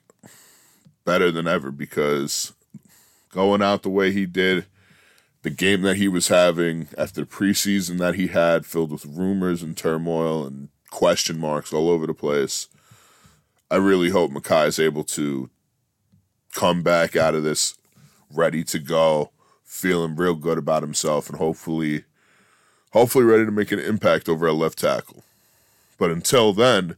better 1.03 1.29
than 1.29 1.45
ever 1.45 1.71
because 1.71 2.53
going 3.31 3.61
out 3.61 3.83
the 3.83 3.89
way 3.89 4.11
he 4.11 4.25
did, 4.25 4.65
the 5.41 5.49
game 5.49 5.81
that 5.83 5.97
he 5.97 6.07
was 6.07 6.27
having 6.27 6.87
after 6.97 7.21
the 7.21 7.27
preseason 7.27 7.97
that 7.99 8.15
he 8.15 8.27
had, 8.27 8.65
filled 8.65 8.91
with 8.91 9.05
rumors 9.05 9.63
and 9.63 9.77
turmoil 9.77 10.45
and 10.45 10.69
question 10.89 11.39
marks 11.39 11.71
all 11.71 11.89
over 11.89 12.05
the 12.07 12.13
place. 12.13 12.67
I 13.71 13.75
really 13.75 14.09
hope 14.09 14.31
Mekhi 14.31 14.67
is 14.67 14.79
able 14.79 15.03
to 15.05 15.49
come 16.53 16.81
back 16.81 17.15
out 17.15 17.35
of 17.35 17.43
this 17.43 17.77
ready 18.33 18.63
to 18.65 18.79
go, 18.79 19.31
feeling 19.63 20.15
real 20.15 20.35
good 20.35 20.57
about 20.57 20.83
himself, 20.83 21.29
and 21.29 21.37
hopefully, 21.37 22.03
hopefully 22.91 23.23
ready 23.23 23.45
to 23.45 23.51
make 23.51 23.71
an 23.71 23.79
impact 23.79 24.27
over 24.27 24.47
a 24.47 24.53
left 24.53 24.79
tackle. 24.79 25.23
But 25.97 26.11
until 26.11 26.53
then, 26.53 26.95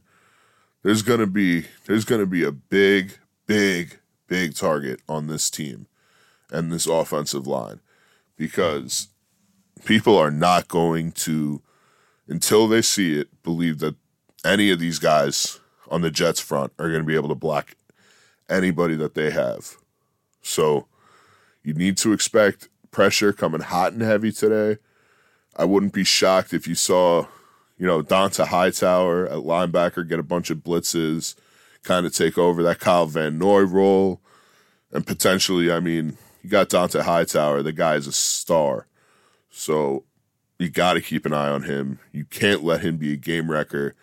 there's 0.82 1.02
gonna 1.02 1.26
be 1.26 1.66
there's 1.86 2.04
gonna 2.04 2.26
be 2.26 2.42
a 2.42 2.52
big, 2.52 3.18
big, 3.46 3.98
big 4.26 4.54
target 4.56 5.00
on 5.08 5.26
this 5.26 5.50
team 5.50 5.86
and 6.52 6.70
this 6.70 6.86
offensive 6.86 7.46
line 7.46 7.80
because 8.36 9.08
people 9.84 10.16
are 10.16 10.30
not 10.30 10.68
going 10.68 11.10
to 11.12 11.62
until 12.28 12.68
they 12.68 12.82
see 12.82 13.18
it 13.18 13.28
believe 13.42 13.80
that 13.80 13.96
any 14.44 14.70
of 14.70 14.78
these 14.78 14.98
guys 14.98 15.60
on 15.90 16.02
the 16.02 16.10
Jets 16.10 16.40
front 16.40 16.72
are 16.78 16.88
going 16.88 17.00
to 17.00 17.06
be 17.06 17.14
able 17.14 17.28
to 17.28 17.34
block 17.34 17.74
anybody 18.48 18.94
that 18.96 19.14
they 19.14 19.30
have. 19.30 19.76
So 20.42 20.86
you 21.62 21.74
need 21.74 21.96
to 21.98 22.12
expect 22.12 22.68
pressure 22.90 23.32
coming 23.32 23.60
hot 23.60 23.92
and 23.92 24.02
heavy 24.02 24.32
today. 24.32 24.80
I 25.56 25.64
wouldn't 25.64 25.92
be 25.92 26.04
shocked 26.04 26.52
if 26.54 26.66
you 26.66 26.74
saw, 26.74 27.26
you 27.78 27.86
know, 27.86 28.02
Dont'a 28.02 28.46
Hightower 28.46 29.26
at 29.26 29.38
linebacker 29.38 30.08
get 30.08 30.18
a 30.18 30.24
bunch 30.24 30.50
of 30.50 30.58
blitzes, 30.58 31.34
kind 31.82 32.06
of 32.06 32.14
take 32.14 32.38
over 32.38 32.62
that 32.62 32.80
Kyle 32.80 33.06
Van 33.06 33.38
Noy 33.38 33.60
role. 33.60 34.20
And 34.92 35.06
potentially, 35.06 35.72
I 35.72 35.80
mean, 35.80 36.16
you 36.42 36.50
got 36.50 36.68
Dont'a 36.68 37.02
Hightower. 37.02 37.62
The 37.62 37.72
guy 37.72 37.94
is 37.94 38.06
a 38.06 38.12
star. 38.12 38.86
So 39.48 40.04
you 40.58 40.68
got 40.70 40.94
to 40.94 41.00
keep 41.00 41.24
an 41.24 41.32
eye 41.32 41.48
on 41.48 41.62
him. 41.62 41.98
You 42.10 42.24
can't 42.24 42.64
let 42.64 42.80
him 42.80 42.96
be 42.96 43.12
a 43.12 43.16
game 43.16 43.50
wrecker. 43.50 43.94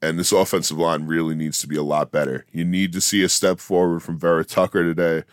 And 0.00 0.18
this 0.18 0.32
offensive 0.32 0.78
line 0.78 1.06
really 1.06 1.34
needs 1.34 1.58
to 1.60 1.66
be 1.66 1.76
a 1.76 1.82
lot 1.82 2.12
better. 2.12 2.46
You 2.52 2.64
need 2.64 2.92
to 2.92 3.00
see 3.00 3.22
a 3.22 3.28
step 3.28 3.58
forward 3.58 4.00
from 4.00 4.18
Vera 4.18 4.44
Tucker 4.44 4.82
today. 4.82 5.24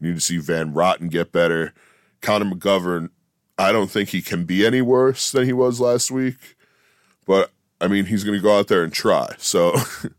You 0.00 0.08
need 0.08 0.16
to 0.16 0.20
see 0.20 0.38
Van 0.38 0.74
Roten 0.74 1.10
get 1.10 1.32
better. 1.32 1.72
Connor 2.20 2.46
McGovern, 2.46 3.10
I 3.56 3.72
don't 3.72 3.90
think 3.90 4.10
he 4.10 4.20
can 4.20 4.44
be 4.44 4.66
any 4.66 4.82
worse 4.82 5.30
than 5.32 5.44
he 5.44 5.52
was 5.52 5.80
last 5.80 6.10
week. 6.10 6.56
But 7.24 7.52
I 7.80 7.88
mean, 7.88 8.06
he's 8.06 8.24
going 8.24 8.36
to 8.36 8.42
go 8.42 8.58
out 8.58 8.68
there 8.68 8.82
and 8.82 8.92
try. 8.92 9.28
So 9.38 9.76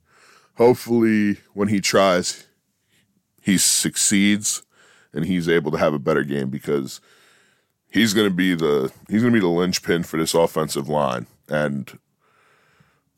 hopefully, 0.55 1.38
when 1.53 1.67
he 1.67 1.81
tries, 1.81 2.48
he 3.41 3.57
succeeds 3.57 4.63
and 5.17 5.25
he's 5.25 5.50
able 5.50 5.71
to 5.71 5.79
have 5.79 5.95
a 5.95 6.00
better 6.00 6.24
game 6.24 6.50
because 6.50 7.01
he's 7.89 8.13
going 8.13 8.29
to 8.29 8.33
be 8.33 8.53
the 8.53 8.91
he's 9.09 9.24
going 9.24 9.33
to 9.33 9.39
be 9.39 9.41
the 9.41 9.47
linchpin 9.47 10.03
for 10.03 10.17
this 10.17 10.36
offensive 10.36 10.88
line. 10.88 11.25
And 11.50 11.97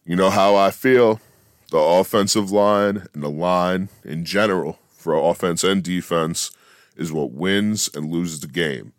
you 0.05 0.15
know 0.15 0.29
how 0.29 0.55
I 0.55 0.71
feel. 0.71 1.19
The 1.71 1.77
offensive 1.77 2.51
line 2.51 3.05
and 3.13 3.21
the 3.21 3.29
line 3.29 3.89
in 4.03 4.23
general 4.23 4.79
for 4.89 5.13
offense 5.13 5.63
and 5.63 5.83
defense 5.83 6.51
is 6.95 7.11
what 7.11 7.31
wins 7.31 7.89
and 7.93 8.09
loses 8.09 8.39
the 8.39 8.47
game. 8.47 8.93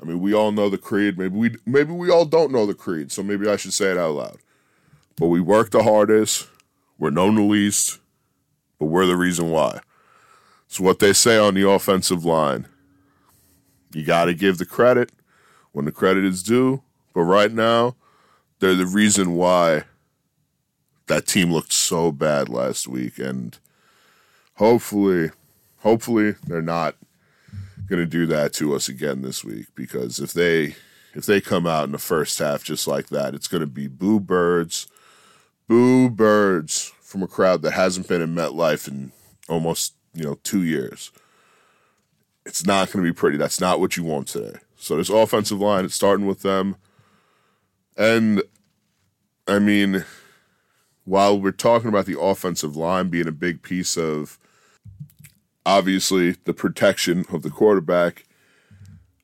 I 0.00 0.04
mean, 0.04 0.20
we 0.20 0.34
all 0.34 0.52
know 0.52 0.68
the 0.68 0.78
creed. 0.78 1.18
Maybe 1.18 1.34
we 1.34 1.56
maybe 1.64 1.92
we 1.92 2.10
all 2.10 2.26
don't 2.26 2.52
know 2.52 2.66
the 2.66 2.74
creed, 2.74 3.10
so 3.10 3.22
maybe 3.22 3.48
I 3.48 3.56
should 3.56 3.72
say 3.72 3.90
it 3.90 3.98
out 3.98 4.14
loud. 4.16 4.36
But 5.16 5.28
we 5.28 5.40
work 5.40 5.70
the 5.70 5.82
hardest, 5.82 6.46
we're 6.98 7.08
known 7.10 7.36
the 7.36 7.42
least, 7.42 7.98
but 8.78 8.86
we're 8.86 9.06
the 9.06 9.16
reason 9.16 9.48
why. 9.48 9.80
It's 10.68 10.78
what 10.78 10.98
they 10.98 11.14
say 11.14 11.38
on 11.38 11.54
the 11.54 11.68
offensive 11.68 12.24
line. 12.24 12.68
You 13.92 14.04
got 14.04 14.26
to 14.26 14.34
give 14.34 14.58
the 14.58 14.66
credit 14.66 15.10
when 15.72 15.86
the 15.86 15.92
credit 15.92 16.24
is 16.24 16.42
due, 16.42 16.82
but 17.14 17.22
right 17.22 17.50
now, 17.50 17.96
they're 18.60 18.74
the 18.74 18.86
reason 18.86 19.34
why 19.34 19.84
that 21.06 21.26
team 21.26 21.50
looked 21.50 21.72
so 21.72 22.12
bad 22.12 22.50
last 22.50 22.86
week 22.86 23.18
and 23.18 23.58
hopefully 24.54 25.30
hopefully 25.78 26.34
they're 26.46 26.60
not 26.60 26.96
going 27.88 28.00
to 28.00 28.06
do 28.06 28.26
that 28.26 28.52
to 28.52 28.74
us 28.74 28.88
again 28.88 29.22
this 29.22 29.42
week 29.42 29.66
because 29.74 30.18
if 30.18 30.32
they 30.32 30.74
if 31.14 31.24
they 31.24 31.40
come 31.40 31.66
out 31.66 31.84
in 31.84 31.92
the 31.92 31.98
first 31.98 32.38
half 32.38 32.62
just 32.62 32.86
like 32.86 33.08
that 33.08 33.34
it's 33.34 33.48
going 33.48 33.62
to 33.62 33.66
be 33.66 33.86
boo 33.86 34.20
birds 34.20 34.86
boo 35.66 36.10
birds 36.10 36.92
from 37.00 37.22
a 37.22 37.26
crowd 37.26 37.62
that 37.62 37.72
hasn't 37.72 38.06
been 38.06 38.20
in 38.20 38.34
MetLife 38.34 38.86
in 38.86 39.12
almost 39.48 39.94
you 40.14 40.24
know 40.24 40.38
2 40.42 40.62
years. 40.62 41.12
It's 42.46 42.64
not 42.64 42.90
going 42.90 43.04
to 43.04 43.10
be 43.10 43.14
pretty. 43.14 43.36
That's 43.36 43.60
not 43.60 43.78
what 43.78 43.96
you 43.96 44.04
want 44.04 44.28
today. 44.28 44.58
So 44.76 44.96
this 44.96 45.10
offensive 45.10 45.60
line 45.60 45.84
it's 45.84 45.94
starting 45.94 46.26
with 46.26 46.42
them. 46.42 46.76
And 47.96 48.42
I 49.46 49.58
mean 49.58 50.04
while 51.04 51.40
we're 51.40 51.52
talking 51.52 51.88
about 51.88 52.06
the 52.06 52.20
offensive 52.20 52.76
line 52.76 53.08
being 53.08 53.26
a 53.26 53.32
big 53.32 53.62
piece 53.62 53.96
of 53.96 54.38
obviously 55.64 56.32
the 56.44 56.52
protection 56.52 57.24
of 57.32 57.42
the 57.42 57.50
quarterback, 57.50 58.24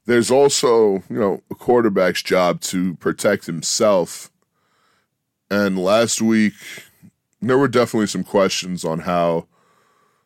there's 0.07 0.31
also, 0.31 1.03
you 1.09 1.19
know, 1.19 1.43
a 1.51 1.55
quarterback's 1.55 2.23
job 2.23 2.61
to 2.61 2.95
protect 2.97 3.47
himself. 3.47 4.31
And 5.51 5.79
last 5.79 6.21
week 6.21 6.55
there 7.41 7.59
were 7.59 7.69
definitely 7.69 8.07
some 8.07 8.25
questions 8.25 8.85
on 8.85 9.01
how 9.01 9.47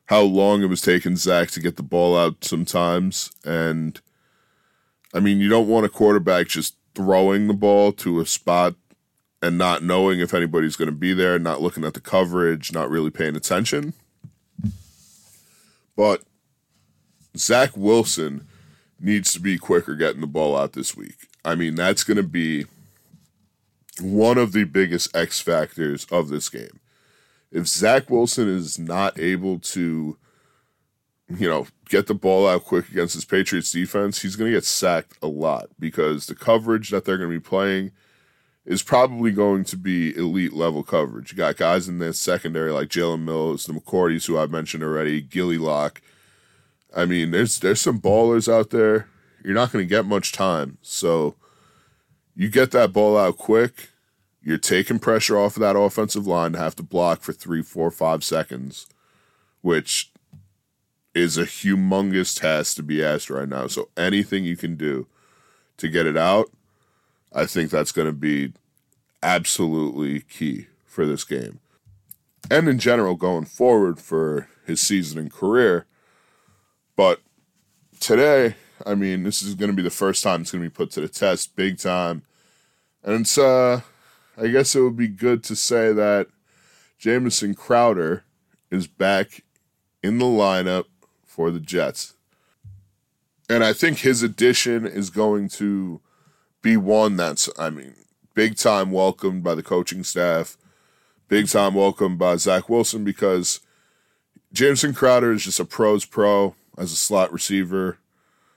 how 0.09 0.23
long 0.23 0.63
it 0.63 0.67
was 0.67 0.81
taking 0.81 1.17
Zach 1.17 1.51
to 1.51 1.61
get 1.61 1.77
the 1.77 1.83
ball 1.83 2.17
out 2.17 2.43
sometimes. 2.43 3.31
And 3.45 4.01
I 5.13 5.21
mean, 5.21 5.39
you 5.39 5.51
don't 5.51 5.69
want 5.69 5.85
a 5.85 5.91
quarterback 5.91 6.49
just 6.49 6.77
throwing 6.95 7.47
the 7.47 7.55
ball 7.55 7.93
to 7.93 8.19
a 8.19 8.27
spot 8.27 8.75
and 9.43 9.59
not 9.59 9.83
knowing 9.83 10.19
if 10.19 10.33
anybody's 10.33 10.77
going 10.77 10.89
to 10.89 10.97
be 10.97 11.13
there, 11.13 11.39
not 11.39 11.61
looking 11.61 11.85
at 11.85 11.93
the 11.93 12.01
coverage, 12.01 12.73
not 12.73 12.89
really 12.89 13.11
paying 13.11 13.37
attention. 13.37 13.93
But 15.95 16.23
Zach 17.37 17.77
Wilson 17.77 18.49
needs 18.99 19.33
to 19.35 19.41
be 19.41 19.59
quicker 19.59 19.95
getting 19.95 20.23
the 20.23 20.27
ball 20.27 20.57
out 20.57 20.73
this 20.73 20.97
week. 20.97 21.29
I 21.45 21.55
mean, 21.55 21.75
that's 21.75 22.03
going 22.03 22.17
to 22.17 22.23
be 22.23 22.65
one 24.01 24.39
of 24.39 24.53
the 24.53 24.65
biggest 24.65 25.15
X 25.15 25.39
factors 25.39 26.07
of 26.11 26.31
this 26.31 26.49
game. 26.49 26.81
If 27.51 27.67
Zach 27.67 28.11
Wilson 28.11 28.49
is 28.49 28.79
not 28.79 29.19
able 29.19 29.59
to, 29.61 30.19
you 31.29 31.49
know, 31.49 31.67
get 31.89 32.07
the 32.07 32.15
ball 32.15 32.47
out 32.47 32.65
quick 32.65 32.91
against 32.91 33.15
his 33.15 33.25
Patriots 33.25 33.73
defense, 33.73 34.21
he's 34.23 34.37
going 34.37 34.51
to 34.51 34.57
get 34.57 34.65
sacked 34.65 35.17
a 35.23 35.27
lot 35.27 35.69
because 35.79 36.27
the 36.27 36.35
coverage 36.35 36.91
that 36.91 37.05
they're 37.05 37.17
going 37.17 37.31
to 37.31 37.37
be 37.37 37.43
playing 37.43 37.93
is 38.69 38.83
probably 38.83 39.33
going 39.33 39.65
to 39.65 39.77
be 39.79 40.15
elite 40.15 40.53
level 40.53 40.83
coverage. 40.83 41.33
You 41.33 41.39
got 41.39 41.57
guys 41.57 41.89
in 41.89 41.99
the 41.99 42.13
secondary 42.13 42.71
like 42.71 42.89
Jalen 42.89 43.25
Mills, 43.25 43.65
the 43.65 43.73
McCourties, 43.73 44.27
who 44.27 44.39
I've 44.39 44.51
mentioned 44.51 44.83
already, 44.83 45.23
Gilly 45.23 45.57
Lock. 45.57 46.03
I 46.95 47.07
mean, 47.07 47.31
there's 47.31 47.59
there's 47.61 47.81
some 47.81 48.01
ballers 48.01 48.53
out 48.53 48.71
there. 48.71 49.09
You're 49.43 49.55
not 49.55 49.73
going 49.73 49.85
to 49.85 49.89
get 49.89 50.05
much 50.05 50.33
time, 50.33 50.77
so 50.83 51.37
you 52.35 52.49
get 52.49 52.71
that 52.73 52.93
ball 52.93 53.17
out 53.17 53.39
quick 53.39 53.91
you're 54.49 54.57
taking 54.57 54.99
pressure 54.99 55.39
off 55.39 55.57
of 55.57 55.61
that 55.61 55.77
offensive 55.77 56.27
line 56.27 56.53
to 56.53 56.59
have 56.59 56.75
to 56.75 56.83
block 56.83 57.21
for 57.21 57.35
three, 57.35 57.61
four, 57.61 57.91
five 57.91 58.25
seconds, 58.25 58.87
which 59.61 60.11
is 61.15 61.37
a 61.37 61.45
humongous 61.45 62.41
task 62.41 62.75
to 62.77 62.83
be 62.83 63.05
asked 63.05 63.29
right 63.29 63.47
now. 63.47 63.67
So 63.67 63.91
anything 63.95 64.45
you 64.45 64.57
can 64.57 64.75
do 64.75 65.07
to 65.77 65.87
get 65.87 66.07
it 66.07 66.17
out, 66.17 66.51
I 67.31 67.45
think 67.45 67.71
that's 67.71 67.93
going 67.93 68.07
to 68.07 68.13
be 68.13 68.55
absolutely 69.23 70.21
key 70.21 70.69
for 70.87 71.05
this 71.05 71.25
game. 71.25 71.61
And 72.51 72.71
in 72.71 72.79
general, 72.79 73.17
going 73.17 73.45
forward 73.45 74.01
for 74.01 74.49
his 74.65 74.81
season 74.81 75.19
and 75.19 75.31
career. 75.31 75.85
But 76.97 77.21
today, 78.01 78.57
I 78.87 78.95
mean, 78.95 79.25
this 79.25 79.43
is 79.43 79.55
going 79.55 79.71
to 79.71 79.77
be 79.77 79.83
the 79.83 79.91
first 79.91 80.23
time 80.23 80.41
it's 80.41 80.53
going 80.53 80.65
to 80.65 80.71
be 80.71 80.75
put 80.75 80.91
to 80.93 81.03
the 81.03 81.09
test 81.09 81.55
big 81.55 81.77
time. 81.77 82.23
And 83.05 83.21
it's, 83.21 83.37
uh, 83.37 83.83
I 84.41 84.49
guess 84.49 84.77
it 84.77 84.81
would 84.81 84.97
be 84.97 85.09
good 85.09 85.43
to 85.45 85.57
say 85.57 85.93
that 85.93 86.29
Jamison 86.99 87.55
Crowder 87.55 88.25
is 88.71 88.87
back 88.87 89.43
in 90.03 90.19
the 90.19 90.27
lineup 90.27 90.85
for 91.25 91.51
the 91.51 91.59
Jets. 91.59 92.15
And 93.49 93.65
I 93.65 93.73
think 93.73 93.99
his 93.99 94.23
addition 94.23 94.87
is 94.87 95.11
going 95.11 95.49
to 95.51 96.01
be 96.63 96.77
one 96.77 97.17
that's, 97.17 97.49
I 97.59 97.71
mean, 97.71 97.95
big 98.35 98.57
time 98.57 98.93
welcomed 98.93 99.43
by 99.43 99.57
the 99.57 99.63
coaching 99.63 100.05
staff, 100.05 100.57
big 101.27 101.49
time 101.49 101.75
welcomed 101.75 102.19
by 102.19 102.37
Zach 102.37 102.69
Wilson 102.69 103.03
because 103.03 103.61
Jamison 104.53 104.95
Crowder 104.95 105.33
is 105.33 105.45
just 105.45 105.59
a 105.59 105.65
pro's 105.65 106.05
pro 106.05 106.55
as 106.77 106.93
a 106.93 106.97
slot 106.97 107.33
receiver, 107.33 107.99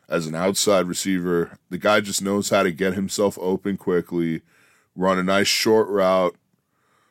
as 0.08 0.28
an 0.28 0.36
outside 0.36 0.86
receiver. 0.86 1.58
The 1.72 1.80
guy 1.80 2.02
just 2.02 2.22
knows 2.22 2.50
how 2.50 2.62
to 2.62 2.72
get 2.72 2.94
himself 2.94 3.40
open 3.42 3.78
quickly 3.78 4.42
run 4.96 5.18
a 5.18 5.24
nice 5.24 5.48
short 5.48 5.88
route, 5.88 6.36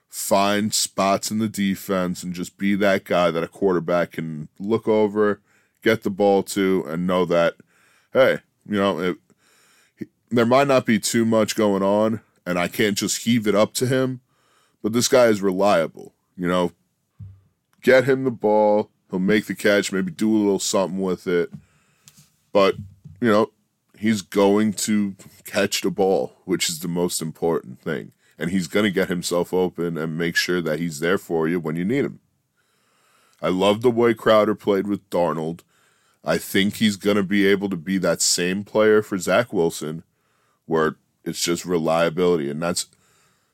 find 0.09 0.75
spots 0.75 1.31
in 1.31 1.39
the 1.39 1.49
defense, 1.49 2.23
and 2.23 2.35
just 2.35 2.59
be 2.59 2.75
that 2.75 3.05
guy 3.05 3.31
that 3.31 3.43
a 3.43 3.49
quarterback 3.49 4.13
can 4.13 4.49
look 4.59 4.89
over, 4.89 5.41
get 5.83 6.03
the 6.03 6.11
ball 6.11 6.43
to, 6.43 6.85
and 6.89 7.07
know 7.07 7.25
that, 7.25 7.55
hey, 8.13 8.39
you 8.67 8.77
know, 8.77 8.99
it, 8.99 9.17
there 10.31 10.47
might 10.47 10.69
not 10.69 10.87
be 10.87 10.99
too 10.99 11.25
much 11.25 11.57
going 11.57 11.83
on, 11.83 12.21
and 12.47 12.59
I 12.59 12.69
can't 12.69 12.97
just 12.97 13.25
heave 13.25 13.47
it 13.47 13.55
up 13.55 13.75
to 13.75 13.87
him, 13.87 14.21
but 14.83 14.93
this 14.93 15.09
guy 15.09 15.27
is 15.27 15.43
reliable. 15.43 16.15
You 16.37 16.49
know, 16.49 16.73
get 17.83 18.05
him 18.05 18.25
the 18.25 18.31
ball, 18.31 18.91
he'll 19.11 19.21
make 19.21 19.47
the 19.47 19.55
catch, 19.55 19.93
maybe 19.93 20.11
do 20.11 20.35
a 20.35 20.39
little 20.39 20.59
something 20.59 21.01
with 21.01 21.27
it. 21.27 21.51
But, 22.53 22.77
you 23.21 23.29
know, 23.29 23.51
he's 24.01 24.23
going 24.23 24.73
to 24.73 25.15
catch 25.45 25.83
the 25.83 25.91
ball, 25.91 26.33
which 26.47 26.71
is 26.71 26.79
the 26.79 26.89
most 26.89 27.21
important 27.21 27.83
thing. 27.83 28.13
And 28.39 28.51
he's 28.51 28.67
going 28.67 28.85
to 28.85 28.91
get 28.91 29.11
himself 29.11 29.53
open 29.53 29.99
and 29.99 30.17
make 30.17 30.37
sure 30.37 30.63
that 30.63 30.79
he's 30.79 31.01
there 31.01 31.19
for 31.19 31.47
you 31.47 31.61
when 31.61 31.77
you 31.77 31.85
need 31.85 32.07
him. 32.07 32.21
I 33.43 33.49
love 33.49 33.83
the 33.83 33.91
way 33.91 34.15
Crowder 34.15 34.55
played 34.55 34.87
with 34.87 35.09
Darnold. 35.11 35.61
I 36.25 36.39
think 36.39 36.77
he's 36.77 36.97
going 36.97 37.19
to 37.19 37.23
be 37.23 37.47
able 37.47 37.69
to 37.69 37.77
be 37.77 37.99
that 37.99 38.23
same 38.23 38.65
player 38.65 39.03
for 39.03 39.19
Zach 39.19 39.53
Wilson, 39.53 40.03
where 40.65 40.97
it's 41.23 41.43
just 41.43 41.67
reliability, 41.67 42.51
and 42.51 42.63
that's 42.63 42.87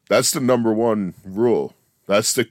that's 0.08 0.30
the 0.30 0.40
number 0.40 0.72
one 0.72 1.14
rule. 1.24 1.74
That's 2.06 2.32
the 2.32 2.48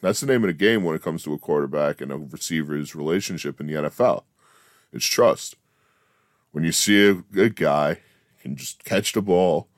that's 0.00 0.20
the 0.20 0.26
name 0.26 0.44
of 0.44 0.48
the 0.48 0.54
game 0.54 0.84
when 0.84 0.96
it 0.96 1.02
comes 1.02 1.22
to 1.24 1.34
a 1.34 1.38
quarterback 1.38 2.00
and 2.00 2.12
a 2.12 2.16
receiver's 2.16 2.94
relationship 2.94 3.60
in 3.60 3.66
the 3.66 3.74
NFL. 3.74 4.24
It's 4.92 5.06
trust 5.06 5.56
when 6.58 6.64
you 6.64 6.72
see 6.72 7.08
a 7.08 7.14
good 7.14 7.54
guy 7.54 8.00
can 8.42 8.56
just 8.56 8.82
catch 8.82 9.12
the 9.12 9.22
ball, 9.22 9.68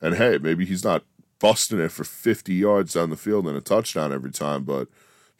and 0.00 0.14
hey, 0.14 0.38
maybe 0.38 0.64
he's 0.64 0.84
not 0.84 1.02
busting 1.40 1.80
it 1.80 1.90
for 1.90 2.04
50 2.04 2.54
yards 2.54 2.92
down 2.92 3.10
the 3.10 3.16
field 3.16 3.48
and 3.48 3.56
a 3.56 3.60
touchdown 3.60 4.12
every 4.12 4.30
time, 4.30 4.62
but 4.62 4.86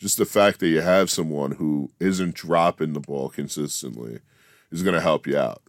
just 0.01 0.19
the 0.19 0.25
fact 0.25 0.59
that 0.59 0.67
you 0.67 0.81
have 0.81 1.09
someone 1.09 1.53
who 1.53 1.93
isn't 2.01 2.35
dropping 2.35 2.95
the 2.95 3.01
ball 3.01 3.29
consistently 3.29 4.19
is 4.73 4.83
going 4.83 4.97
to 4.97 5.01
help 5.01 5.25
you 5.25 5.39
out. 5.39 5.63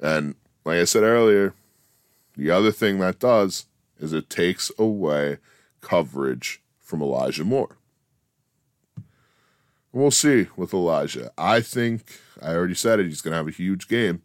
And 0.00 0.34
like 0.64 0.78
I 0.78 0.84
said 0.84 1.02
earlier, 1.02 1.52
the 2.34 2.50
other 2.50 2.72
thing 2.72 3.00
that 3.00 3.18
does 3.18 3.66
is 4.00 4.14
it 4.14 4.30
takes 4.30 4.72
away 4.78 5.40
coverage 5.82 6.62
from 6.80 7.02
Elijah 7.02 7.44
Moore. 7.44 7.76
We'll 9.92 10.10
see 10.10 10.46
with 10.56 10.72
Elijah. 10.72 11.30
I 11.36 11.60
think 11.60 12.18
I 12.40 12.54
already 12.54 12.74
said 12.74 12.98
it. 12.98 13.06
He's 13.06 13.20
going 13.20 13.32
to 13.32 13.36
have 13.36 13.48
a 13.48 13.52
huge 13.52 13.88
game. 13.88 14.22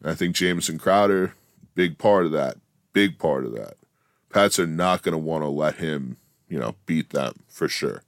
And 0.00 0.10
I 0.10 0.14
think 0.14 0.36
Jamison 0.36 0.78
Crowder, 0.78 1.34
big 1.74 1.98
part 1.98 2.24
of 2.24 2.32
that. 2.32 2.58
Big 2.92 3.18
part 3.18 3.44
of 3.44 3.52
that. 3.54 3.74
Pats 4.30 4.58
are 4.58 4.66
not 4.66 5.02
going 5.02 5.12
to 5.12 5.18
want 5.18 5.42
to 5.42 5.48
let 5.48 5.76
him, 5.76 6.18
you 6.48 6.58
know, 6.58 6.76
beat 6.86 7.10
them 7.10 7.34
for 7.48 7.68
sure. 7.68 8.02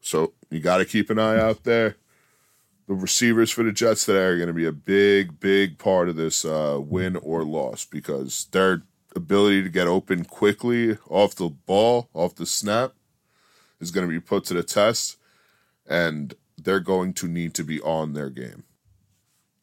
So 0.00 0.34
you 0.50 0.60
got 0.60 0.78
to 0.78 0.84
keep 0.84 1.10
an 1.10 1.18
eye 1.18 1.38
out 1.38 1.64
there. 1.64 1.96
The 2.86 2.94
receivers 2.94 3.50
for 3.50 3.64
the 3.64 3.72
Jets 3.72 4.06
today 4.06 4.24
are 4.24 4.36
going 4.36 4.46
to 4.46 4.54
be 4.54 4.66
a 4.66 4.72
big, 4.72 5.40
big 5.40 5.78
part 5.78 6.08
of 6.08 6.16
this 6.16 6.44
uh, 6.44 6.78
win 6.80 7.16
or 7.16 7.44
loss 7.44 7.84
because 7.84 8.46
their 8.52 8.82
ability 9.14 9.62
to 9.64 9.68
get 9.68 9.88
open 9.88 10.24
quickly 10.24 10.96
off 11.08 11.34
the 11.34 11.48
ball, 11.48 12.08
off 12.14 12.36
the 12.36 12.46
snap, 12.46 12.94
is 13.80 13.90
going 13.90 14.06
to 14.06 14.12
be 14.12 14.20
put 14.20 14.44
to 14.46 14.54
the 14.54 14.62
test, 14.62 15.16
and 15.86 16.34
they're 16.56 16.80
going 16.80 17.12
to 17.14 17.28
need 17.28 17.54
to 17.54 17.64
be 17.64 17.80
on 17.80 18.12
their 18.12 18.30
game. 18.30 18.64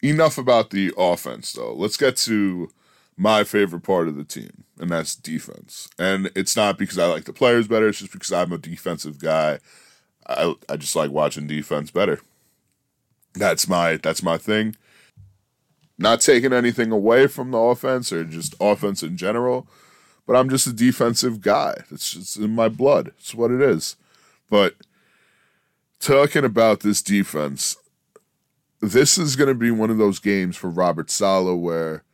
Enough 0.02 0.38
about 0.38 0.70
the 0.70 0.92
offense, 0.96 1.52
though. 1.52 1.74
Let's 1.74 1.96
get 1.96 2.16
to 2.18 2.70
my 3.16 3.44
favorite 3.44 3.82
part 3.82 4.08
of 4.08 4.16
the 4.16 4.24
team, 4.24 4.64
and 4.78 4.90
that's 4.90 5.14
defense. 5.14 5.88
And 5.98 6.30
it's 6.34 6.56
not 6.56 6.78
because 6.78 6.98
I 6.98 7.06
like 7.06 7.24
the 7.24 7.32
players 7.32 7.66
better, 7.66 7.88
it's 7.88 7.98
just 7.98 8.12
because 8.12 8.32
I'm 8.32 8.52
a 8.52 8.58
defensive 8.58 9.18
guy. 9.18 9.58
I, 10.28 10.54
I 10.68 10.76
just 10.76 10.96
like 10.96 11.10
watching 11.10 11.46
defense 11.46 11.90
better. 11.90 12.20
That's 13.34 13.68
my 13.68 13.96
that's 13.96 14.22
my 14.22 14.38
thing. 14.38 14.76
Not 15.98 16.20
taking 16.20 16.52
anything 16.52 16.90
away 16.90 17.26
from 17.26 17.50
the 17.52 17.58
offense 17.58 18.12
or 18.12 18.24
just 18.24 18.54
offense 18.60 19.02
in 19.02 19.16
general, 19.16 19.66
but 20.26 20.36
I'm 20.36 20.50
just 20.50 20.66
a 20.66 20.72
defensive 20.72 21.40
guy. 21.40 21.74
It's 21.90 22.12
just 22.12 22.36
in 22.36 22.54
my 22.54 22.68
blood. 22.68 23.12
It's 23.18 23.34
what 23.34 23.50
it 23.50 23.62
is. 23.62 23.96
But 24.50 24.74
talking 25.98 26.44
about 26.44 26.80
this 26.80 27.02
defense, 27.02 27.76
this 28.80 29.18
is 29.18 29.36
going 29.36 29.48
to 29.48 29.54
be 29.54 29.70
one 29.70 29.90
of 29.90 29.98
those 29.98 30.18
games 30.18 30.56
for 30.56 30.70
Robert 30.70 31.10
Saleh 31.10 31.58
where, 31.58 32.04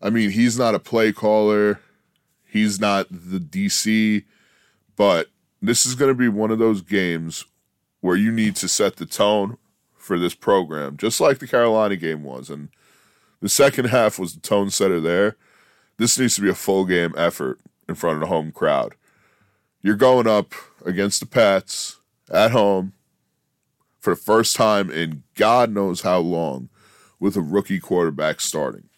I 0.00 0.10
mean, 0.10 0.30
he's 0.30 0.58
not 0.58 0.74
a 0.74 0.78
play 0.78 1.12
caller, 1.12 1.80
he's 2.44 2.80
not 2.80 3.06
the 3.10 3.38
DC, 3.38 4.24
but 4.96 5.28
this 5.60 5.86
is 5.86 5.94
going 5.94 6.10
to 6.10 6.14
be 6.14 6.28
one 6.28 6.50
of 6.50 6.58
those 6.58 6.82
games 6.82 7.44
where 8.00 8.16
you 8.16 8.32
need 8.32 8.56
to 8.56 8.68
set 8.68 8.96
the 8.96 9.06
tone 9.06 9.56
for 9.96 10.18
this 10.18 10.34
program, 10.34 10.96
just 10.96 11.20
like 11.20 11.38
the 11.38 11.46
Carolina 11.46 11.96
game 11.96 12.24
was. 12.24 12.50
And 12.50 12.68
the 13.40 13.48
second 13.48 13.86
half 13.86 14.18
was 14.18 14.34
the 14.34 14.40
tone 14.40 14.70
setter 14.70 15.00
there. 15.00 15.36
This 15.96 16.18
needs 16.18 16.34
to 16.34 16.42
be 16.42 16.48
a 16.48 16.54
full 16.54 16.84
game 16.84 17.14
effort 17.16 17.60
in 17.88 17.94
front 17.94 18.14
of 18.14 18.20
the 18.20 18.26
home 18.26 18.50
crowd. 18.50 18.94
You're 19.82 19.96
going 19.96 20.26
up 20.26 20.54
against 20.84 21.20
the 21.20 21.26
Pats 21.26 21.98
at 22.30 22.52
home 22.52 22.92
for 23.98 24.14
the 24.14 24.20
first 24.20 24.56
time 24.56 24.90
in 24.90 25.24
God 25.34 25.70
knows 25.70 26.02
how 26.02 26.18
long 26.18 26.68
with 27.18 27.36
a 27.36 27.40
rookie 27.40 27.80
quarterback 27.80 28.40
starting. 28.40 28.88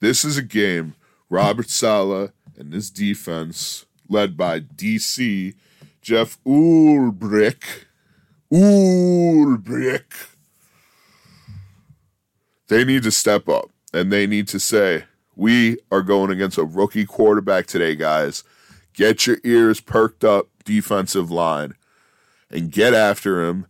This 0.00 0.24
is 0.24 0.36
a 0.36 0.42
game 0.42 0.94
Robert 1.28 1.70
Saleh 1.70 2.32
and 2.56 2.72
this 2.72 2.90
defense, 2.90 3.86
led 4.08 4.36
by 4.36 4.60
DC 4.60 5.54
Jeff 6.00 6.38
Ulbrich, 6.44 7.84
Ulbrich, 8.52 10.28
they 12.68 12.84
need 12.84 13.02
to 13.02 13.10
step 13.10 13.48
up 13.48 13.70
and 13.92 14.12
they 14.12 14.26
need 14.26 14.46
to 14.48 14.60
say, 14.60 15.04
we 15.34 15.78
are 15.90 16.02
going 16.02 16.30
against 16.30 16.58
a 16.58 16.64
rookie 16.64 17.06
quarterback 17.06 17.66
today, 17.66 17.96
guys. 17.96 18.44
Get 18.96 19.28
your 19.28 19.38
ears 19.44 19.80
perked 19.80 20.24
up, 20.24 20.48
defensive 20.64 21.30
line, 21.30 21.74
and 22.50 22.72
get 22.72 22.94
after 22.94 23.46
him 23.46 23.66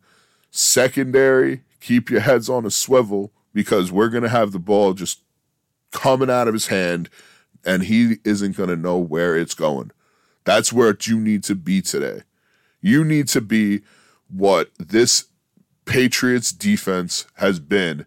Secondary, 0.58 1.64
keep 1.80 2.08
your 2.08 2.20
heads 2.20 2.48
on 2.48 2.64
a 2.64 2.70
swivel 2.70 3.30
because 3.52 3.92
we're 3.92 4.08
going 4.08 4.22
to 4.22 4.28
have 4.30 4.52
the 4.52 4.58
ball 4.58 4.94
just 4.94 5.20
coming 5.92 6.30
out 6.30 6.48
of 6.48 6.54
his 6.54 6.68
hand 6.68 7.10
and 7.62 7.82
he 7.82 8.16
isn't 8.24 8.56
going 8.56 8.70
to 8.70 8.76
know 8.76 8.96
where 8.96 9.36
it's 9.36 9.52
going. 9.52 9.90
That's 10.44 10.72
where 10.72 10.96
you 11.04 11.20
need 11.20 11.44
to 11.44 11.54
be 11.54 11.82
today. 11.82 12.22
You 12.80 13.04
need 13.04 13.28
to 13.28 13.42
be 13.42 13.82
what 14.28 14.70
this 14.78 15.26
Patriots 15.84 16.52
defense 16.52 17.26
has 17.34 17.60
been 17.60 18.06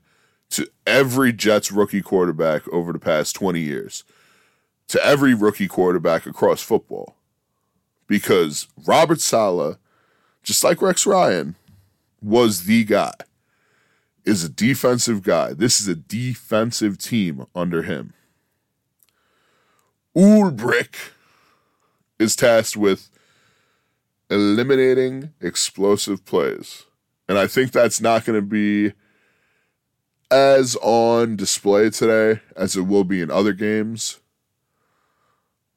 to 0.49 0.67
every 0.87 1.31
Jets 1.31 1.71
rookie 1.71 2.01
quarterback 2.01 2.67
over 2.69 2.91
the 2.91 2.97
past 2.97 3.35
20 3.35 3.59
years, 3.59 4.03
to 4.89 5.03
every 5.05 5.33
rookie 5.33 5.67
quarterback 5.67 6.25
across 6.25 6.61
football. 6.61 7.15
Because 8.07 8.67
Robert 8.85 9.21
Saleh, 9.21 9.77
just 10.43 10.63
like 10.63 10.81
Rex 10.81 11.05
Ryan, 11.05 11.55
was 12.21 12.63
the 12.65 12.83
guy, 12.83 13.13
is 14.25 14.43
a 14.43 14.49
defensive 14.49 15.23
guy. 15.23 15.53
This 15.53 15.79
is 15.79 15.87
a 15.87 15.95
defensive 15.95 16.97
team 16.97 17.45
under 17.55 17.83
him. 17.83 18.13
Ulbrich 20.15 21.11
is 22.17 22.35
tasked 22.35 22.75
with 22.75 23.09
eliminating 24.29 25.33
explosive 25.39 26.25
plays. 26.25 26.83
And 27.27 27.37
I 27.37 27.45
think 27.45 27.71
that's 27.71 28.01
not 28.01 28.25
going 28.25 28.39
to 28.39 28.45
be 28.45 28.93
as 30.31 30.75
on 30.81 31.35
display 31.35 31.91
today 31.91 32.41
as 32.55 32.75
it 32.75 32.81
will 32.81 33.03
be 33.03 33.21
in 33.21 33.29
other 33.31 33.53
games. 33.53 34.19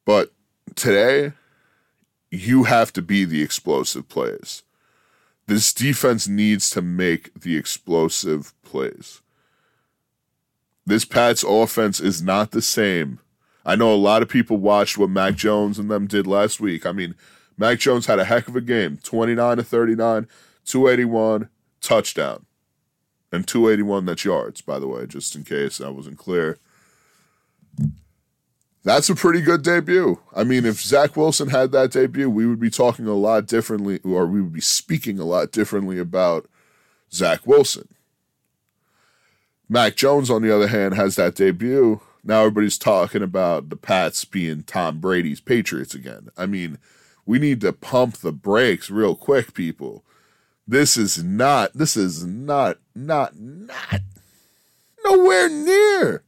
But 0.04 0.32
today, 0.74 1.32
you 2.30 2.64
have 2.64 2.92
to 2.94 3.02
be 3.02 3.24
the 3.24 3.42
explosive 3.42 4.08
plays. 4.08 4.62
This 5.46 5.72
defense 5.72 6.28
needs 6.28 6.70
to 6.70 6.82
make 6.82 7.32
the 7.34 7.56
explosive 7.56 8.54
plays. 8.62 9.20
This 10.86 11.04
Pats 11.04 11.44
offense 11.44 12.00
is 12.00 12.22
not 12.22 12.50
the 12.50 12.62
same. 12.62 13.20
I 13.64 13.76
know 13.76 13.94
a 13.94 13.96
lot 13.96 14.22
of 14.22 14.28
people 14.28 14.56
watched 14.56 14.98
what 14.98 15.10
Mac 15.10 15.36
Jones 15.36 15.78
and 15.78 15.90
them 15.90 16.06
did 16.06 16.26
last 16.26 16.58
week. 16.60 16.84
I 16.84 16.92
mean, 16.92 17.14
Mac 17.56 17.78
Jones 17.78 18.06
had 18.06 18.18
a 18.18 18.24
heck 18.24 18.48
of 18.48 18.56
a 18.56 18.60
game 18.60 18.98
29 19.02 19.58
to 19.58 19.62
39, 19.62 20.26
281, 20.64 21.48
touchdown. 21.80 22.46
And 23.30 23.46
281 23.46 24.04
that's 24.04 24.24
yards, 24.24 24.60
by 24.60 24.78
the 24.78 24.88
way, 24.88 25.06
just 25.06 25.34
in 25.36 25.44
case 25.44 25.80
I 25.80 25.88
wasn't 25.88 26.18
clear. 26.18 26.58
That's 28.84 29.08
a 29.08 29.14
pretty 29.14 29.40
good 29.40 29.62
debut. 29.62 30.18
I 30.34 30.42
mean, 30.42 30.66
if 30.66 30.80
Zach 30.80 31.16
Wilson 31.16 31.50
had 31.50 31.70
that 31.72 31.92
debut, 31.92 32.28
we 32.28 32.46
would 32.46 32.58
be 32.58 32.70
talking 32.70 33.06
a 33.06 33.14
lot 33.14 33.46
differently, 33.46 34.00
or 34.02 34.26
we 34.26 34.40
would 34.42 34.52
be 34.52 34.60
speaking 34.60 35.20
a 35.20 35.24
lot 35.24 35.52
differently 35.52 35.98
about 35.98 36.48
Zach 37.12 37.46
Wilson. 37.46 37.88
Mac 39.68 39.94
Jones, 39.94 40.30
on 40.30 40.42
the 40.42 40.54
other 40.54 40.66
hand, 40.66 40.94
has 40.94 41.16
that 41.16 41.36
debut. 41.36 42.00
Now 42.24 42.40
everybody's 42.40 42.78
talking 42.78 43.22
about 43.22 43.68
the 43.68 43.76
Pats 43.76 44.24
being 44.24 44.64
Tom 44.64 44.98
Brady's 44.98 45.40
Patriots 45.40 45.94
again. 45.94 46.28
I 46.36 46.46
mean, 46.46 46.78
we 47.24 47.38
need 47.38 47.60
to 47.60 47.72
pump 47.72 48.18
the 48.18 48.32
brakes 48.32 48.90
real 48.90 49.14
quick, 49.14 49.54
people. 49.54 50.04
This 50.66 50.96
is 50.96 51.22
not, 51.22 51.72
this 51.72 51.96
is 51.96 52.24
not, 52.24 52.78
not, 52.94 53.38
not, 53.38 54.00
nowhere 55.04 55.48
near 55.48 56.22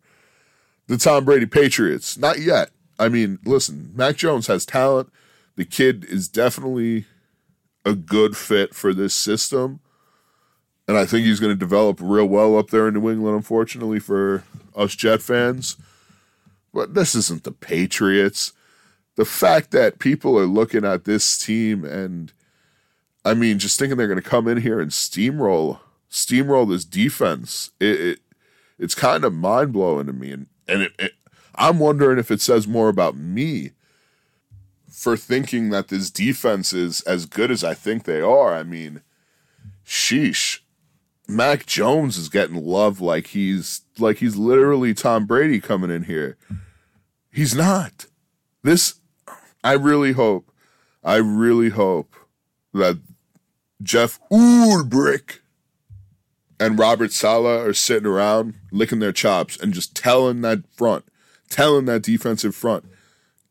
the 0.86 0.96
Tom 0.96 1.24
Brady 1.24 1.46
Patriots. 1.46 2.18
Not 2.18 2.40
yet. 2.40 2.70
I 2.98 3.08
mean, 3.08 3.38
listen, 3.44 3.92
Mac 3.94 4.16
Jones 4.16 4.46
has 4.46 4.64
talent. 4.64 5.12
The 5.56 5.64
kid 5.64 6.04
is 6.04 6.28
definitely 6.28 7.06
a 7.84 7.94
good 7.94 8.36
fit 8.36 8.74
for 8.74 8.92
this 8.94 9.14
system. 9.14 9.80
And 10.86 10.96
I 10.96 11.06
think 11.06 11.24
he's 11.24 11.40
going 11.40 11.52
to 11.52 11.58
develop 11.58 11.98
real 12.00 12.26
well 12.26 12.58
up 12.58 12.70
there 12.70 12.88
in 12.88 12.94
New 12.94 13.10
England, 13.10 13.36
unfortunately, 13.36 13.98
for 13.98 14.44
us 14.76 14.94
Jet 14.94 15.22
fans. 15.22 15.76
But 16.72 16.94
this 16.94 17.14
isn't 17.14 17.44
the 17.44 17.52
Patriots 17.52 18.52
the 19.16 19.24
fact 19.24 19.70
that 19.70 19.98
people 19.98 20.38
are 20.38 20.46
looking 20.46 20.84
at 20.84 21.04
this 21.04 21.38
team 21.38 21.84
and 21.84 22.32
I 23.26 23.32
mean, 23.32 23.58
just 23.58 23.78
thinking 23.78 23.96
they're 23.96 24.06
going 24.06 24.20
to 24.20 24.28
come 24.28 24.46
in 24.48 24.58
here 24.58 24.80
and 24.80 24.90
steamroll, 24.90 25.80
steamroll 26.10 26.68
this 26.68 26.84
defense, 26.84 27.70
it, 27.80 28.00
it 28.00 28.18
it's 28.78 28.94
kind 28.94 29.24
of 29.24 29.32
mind 29.32 29.72
blowing 29.72 30.06
to 30.06 30.12
me, 30.12 30.30
and 30.30 30.46
and 30.68 30.82
it, 30.82 30.92
it, 30.98 31.12
I'm 31.54 31.78
wondering 31.78 32.18
if 32.18 32.30
it 32.30 32.40
says 32.40 32.66
more 32.66 32.88
about 32.88 33.16
me 33.16 33.70
for 34.90 35.16
thinking 35.16 35.70
that 35.70 35.88
this 35.88 36.10
defense 36.10 36.72
is 36.72 37.00
as 37.02 37.26
good 37.26 37.50
as 37.50 37.62
I 37.62 37.74
think 37.74 38.04
they 38.04 38.20
are. 38.20 38.54
I 38.54 38.62
mean, 38.62 39.02
sheesh, 39.86 40.60
Mac 41.28 41.66
Jones 41.66 42.16
is 42.16 42.28
getting 42.28 42.64
love 42.64 43.00
like 43.00 43.28
he's 43.28 43.82
like 43.98 44.18
he's 44.18 44.36
literally 44.36 44.94
Tom 44.94 45.26
Brady 45.26 45.60
coming 45.60 45.90
in 45.90 46.04
here. 46.04 46.36
He's 47.30 47.54
not. 47.54 48.06
This 48.62 48.94
I 49.62 49.72
really 49.72 50.12
hope, 50.12 50.50
I 51.02 51.16
really 51.16 51.70
hope 51.70 52.14
that 52.74 52.98
Jeff 53.82 54.20
Ulbrich 54.30 55.38
and 56.60 56.78
Robert 56.78 57.12
Saleh 57.12 57.66
are 57.66 57.72
sitting 57.72 58.06
around 58.06 58.54
licking 58.70 59.00
their 59.00 59.12
chops 59.12 59.56
and 59.56 59.74
just 59.74 59.96
telling 59.96 60.40
that 60.42 60.62
front, 60.76 61.04
telling 61.50 61.86
that 61.86 62.02
defensive 62.02 62.54
front, 62.54 62.84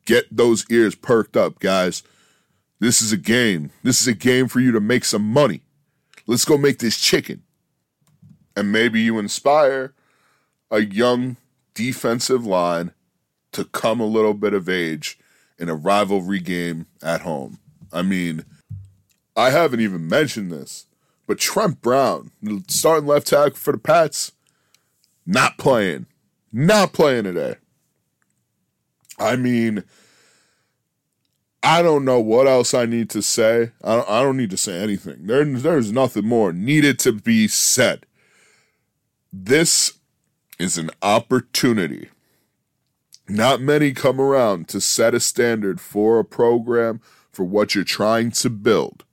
get 0.04 0.24
those 0.34 0.64
ears 0.70 0.94
perked 0.94 1.36
up, 1.36 1.58
guys. 1.58 2.02
This 2.80 3.00
is 3.00 3.12
a 3.12 3.16
game. 3.16 3.70
This 3.82 4.00
is 4.00 4.08
a 4.08 4.14
game 4.14 4.48
for 4.48 4.60
you 4.60 4.72
to 4.72 4.80
make 4.80 5.04
some 5.04 5.22
money. 5.22 5.60
Let's 6.26 6.44
go 6.44 6.56
make 6.56 6.78
this 6.78 6.98
chicken. 6.98 7.42
And 8.56 8.72
maybe 8.72 9.00
you 9.00 9.18
inspire 9.18 9.94
a 10.70 10.80
young 10.80 11.36
defensive 11.74 12.46
line 12.46 12.92
to 13.52 13.64
come 13.64 14.00
a 14.00 14.06
little 14.06 14.34
bit 14.34 14.54
of 14.54 14.68
age 14.68 15.18
in 15.58 15.68
a 15.68 15.74
rivalry 15.74 16.40
game 16.40 16.86
at 17.02 17.22
home. 17.22 17.58
I 17.92 18.02
mean, 18.02 18.44
I 19.36 19.50
haven't 19.50 19.80
even 19.80 20.08
mentioned 20.08 20.50
this, 20.50 20.86
but 21.26 21.38
Trent 21.38 21.80
Brown, 21.80 22.30
starting 22.68 23.06
left 23.06 23.28
tackle 23.28 23.56
for 23.56 23.72
the 23.72 23.78
Pats, 23.78 24.32
not 25.26 25.58
playing. 25.58 26.06
Not 26.52 26.92
playing 26.92 27.24
today. 27.24 27.56
I 29.18 29.36
mean, 29.36 29.84
I 31.62 31.82
don't 31.82 32.04
know 32.04 32.20
what 32.20 32.46
else 32.46 32.74
I 32.74 32.86
need 32.86 33.10
to 33.10 33.22
say. 33.22 33.72
I 33.82 33.96
don't, 33.96 34.08
I 34.08 34.22
don't 34.22 34.36
need 34.36 34.50
to 34.50 34.56
say 34.56 34.80
anything. 34.80 35.26
There, 35.26 35.44
there's 35.44 35.90
nothing 35.90 36.26
more 36.26 36.52
needed 36.52 36.98
to 37.00 37.12
be 37.12 37.48
said. 37.48 38.06
This 39.32 39.94
is 40.58 40.78
an 40.78 40.90
opportunity 41.02 42.10
not 43.28 43.60
many 43.60 43.92
come 43.92 44.20
around 44.20 44.68
to 44.68 44.80
set 44.80 45.14
a 45.14 45.20
standard 45.20 45.80
for 45.80 46.18
a 46.18 46.24
program 46.24 47.00
for 47.32 47.44
what 47.44 47.74
you're 47.74 47.84
trying 47.84 48.30
to 48.30 48.50
build. 48.50 49.03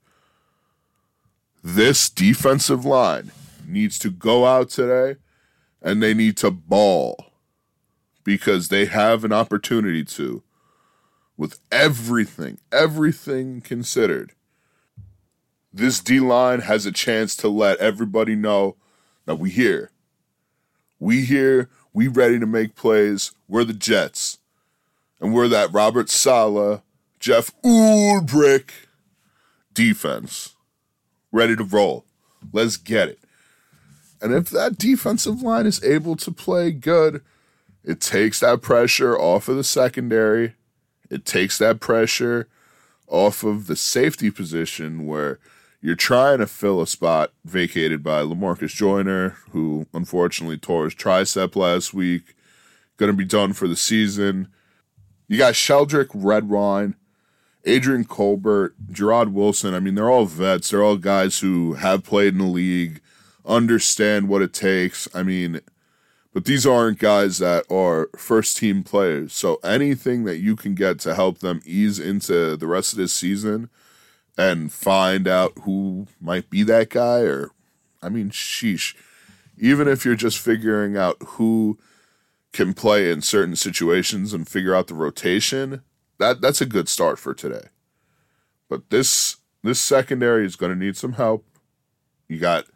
This 1.62 2.08
defensive 2.08 2.84
line 2.84 3.30
needs 3.66 3.98
to 4.00 4.10
go 4.10 4.46
out 4.46 4.70
today 4.70 5.18
and 5.80 6.02
they 6.02 6.14
need 6.14 6.36
to 6.38 6.50
ball 6.50 7.26
because 8.24 8.68
they 8.68 8.86
have 8.86 9.24
an 9.24 9.32
opportunity 9.32 10.04
to 10.04 10.42
with 11.36 11.58
everything, 11.70 12.58
everything 12.70 13.60
considered. 13.60 14.32
This 15.72 16.00
D 16.00 16.20
line 16.20 16.60
has 16.60 16.84
a 16.84 16.92
chance 16.92 17.34
to 17.36 17.48
let 17.48 17.78
everybody 17.78 18.34
know 18.34 18.76
that 19.24 19.36
we 19.36 19.50
here. 19.50 19.90
We 20.98 21.24
here 21.24 21.70
we 21.92 22.08
ready 22.08 22.38
to 22.38 22.46
make 22.46 22.74
plays. 22.74 23.32
We're 23.48 23.64
the 23.64 23.72
Jets. 23.72 24.38
And 25.20 25.34
we're 25.34 25.48
that 25.48 25.72
Robert 25.72 26.10
Saleh, 26.10 26.82
Jeff 27.20 27.52
Ulbrich 27.62 28.70
defense. 29.72 30.56
Ready 31.32 31.56
to 31.56 31.64
roll. 31.64 32.04
Let's 32.52 32.76
get 32.76 33.08
it. 33.08 33.18
And 34.20 34.32
if 34.32 34.50
that 34.50 34.78
defensive 34.78 35.42
line 35.42 35.66
is 35.66 35.82
able 35.82 36.14
to 36.16 36.30
play 36.30 36.70
good, 36.70 37.22
it 37.82 38.00
takes 38.00 38.38
that 38.40 38.62
pressure 38.62 39.18
off 39.18 39.48
of 39.48 39.56
the 39.56 39.64
secondary. 39.64 40.54
It 41.10 41.24
takes 41.24 41.58
that 41.58 41.80
pressure 41.80 42.48
off 43.08 43.42
of 43.42 43.66
the 43.66 43.76
safety 43.76 44.30
position 44.30 45.06
where 45.06 45.40
you're 45.80 45.96
trying 45.96 46.38
to 46.38 46.46
fill 46.46 46.80
a 46.80 46.86
spot 46.86 47.32
vacated 47.44 48.04
by 48.04 48.22
Lamarcus 48.22 48.74
Joyner, 48.74 49.30
who 49.50 49.86
unfortunately 49.92 50.56
tore 50.56 50.84
his 50.84 50.94
tricep 50.94 51.56
last 51.56 51.92
week. 51.92 52.36
Going 52.96 53.10
to 53.10 53.16
be 53.16 53.24
done 53.24 53.52
for 53.52 53.66
the 53.66 53.74
season. 53.74 54.46
You 55.26 55.38
got 55.38 55.54
Sheldrick 55.54 56.10
Redwine, 56.14 56.94
Adrian 57.64 58.04
Colbert, 58.04 58.74
Jarrod 58.90 59.32
Wilson. 59.32 59.74
I 59.74 59.80
mean, 59.80 59.94
they're 59.94 60.10
all 60.10 60.26
vets. 60.26 60.70
They're 60.70 60.82
all 60.82 60.96
guys 60.96 61.38
who 61.38 61.74
have 61.74 62.04
played 62.04 62.34
in 62.34 62.38
the 62.38 62.44
league, 62.44 63.00
understand 63.46 64.28
what 64.28 64.42
it 64.42 64.52
takes. 64.52 65.08
I 65.14 65.22
mean, 65.22 65.60
but 66.32 66.44
these 66.44 66.66
aren't 66.66 66.98
guys 66.98 67.38
that 67.38 67.64
are 67.70 68.08
first 68.16 68.56
team 68.56 68.82
players. 68.82 69.32
So 69.32 69.56
anything 69.62 70.24
that 70.24 70.38
you 70.38 70.56
can 70.56 70.74
get 70.74 70.98
to 71.00 71.14
help 71.14 71.38
them 71.38 71.60
ease 71.64 71.98
into 71.98 72.56
the 72.56 72.66
rest 72.66 72.92
of 72.92 72.98
this 72.98 73.12
season– 73.12 73.70
and 74.36 74.72
find 74.72 75.28
out 75.28 75.52
who 75.62 76.06
might 76.20 76.48
be 76.50 76.62
that 76.62 76.90
guy 76.90 77.20
or 77.20 77.50
I 78.02 78.08
mean, 78.08 78.30
sheesh. 78.30 78.96
Even 79.56 79.86
if 79.86 80.04
you're 80.04 80.16
just 80.16 80.38
figuring 80.38 80.96
out 80.96 81.16
who 81.22 81.78
can 82.52 82.74
play 82.74 83.10
in 83.10 83.22
certain 83.22 83.54
situations 83.54 84.34
and 84.34 84.48
figure 84.48 84.74
out 84.74 84.88
the 84.88 84.94
rotation, 84.94 85.82
that 86.18 86.40
that's 86.40 86.60
a 86.60 86.66
good 86.66 86.88
start 86.88 87.18
for 87.18 87.34
today. 87.34 87.68
But 88.68 88.90
this 88.90 89.36
this 89.62 89.80
secondary 89.80 90.46
is 90.46 90.56
going 90.56 90.72
to 90.72 90.84
need 90.84 90.96
some 90.96 91.14
help. 91.14 91.44
You 92.28 92.38
got 92.38 92.66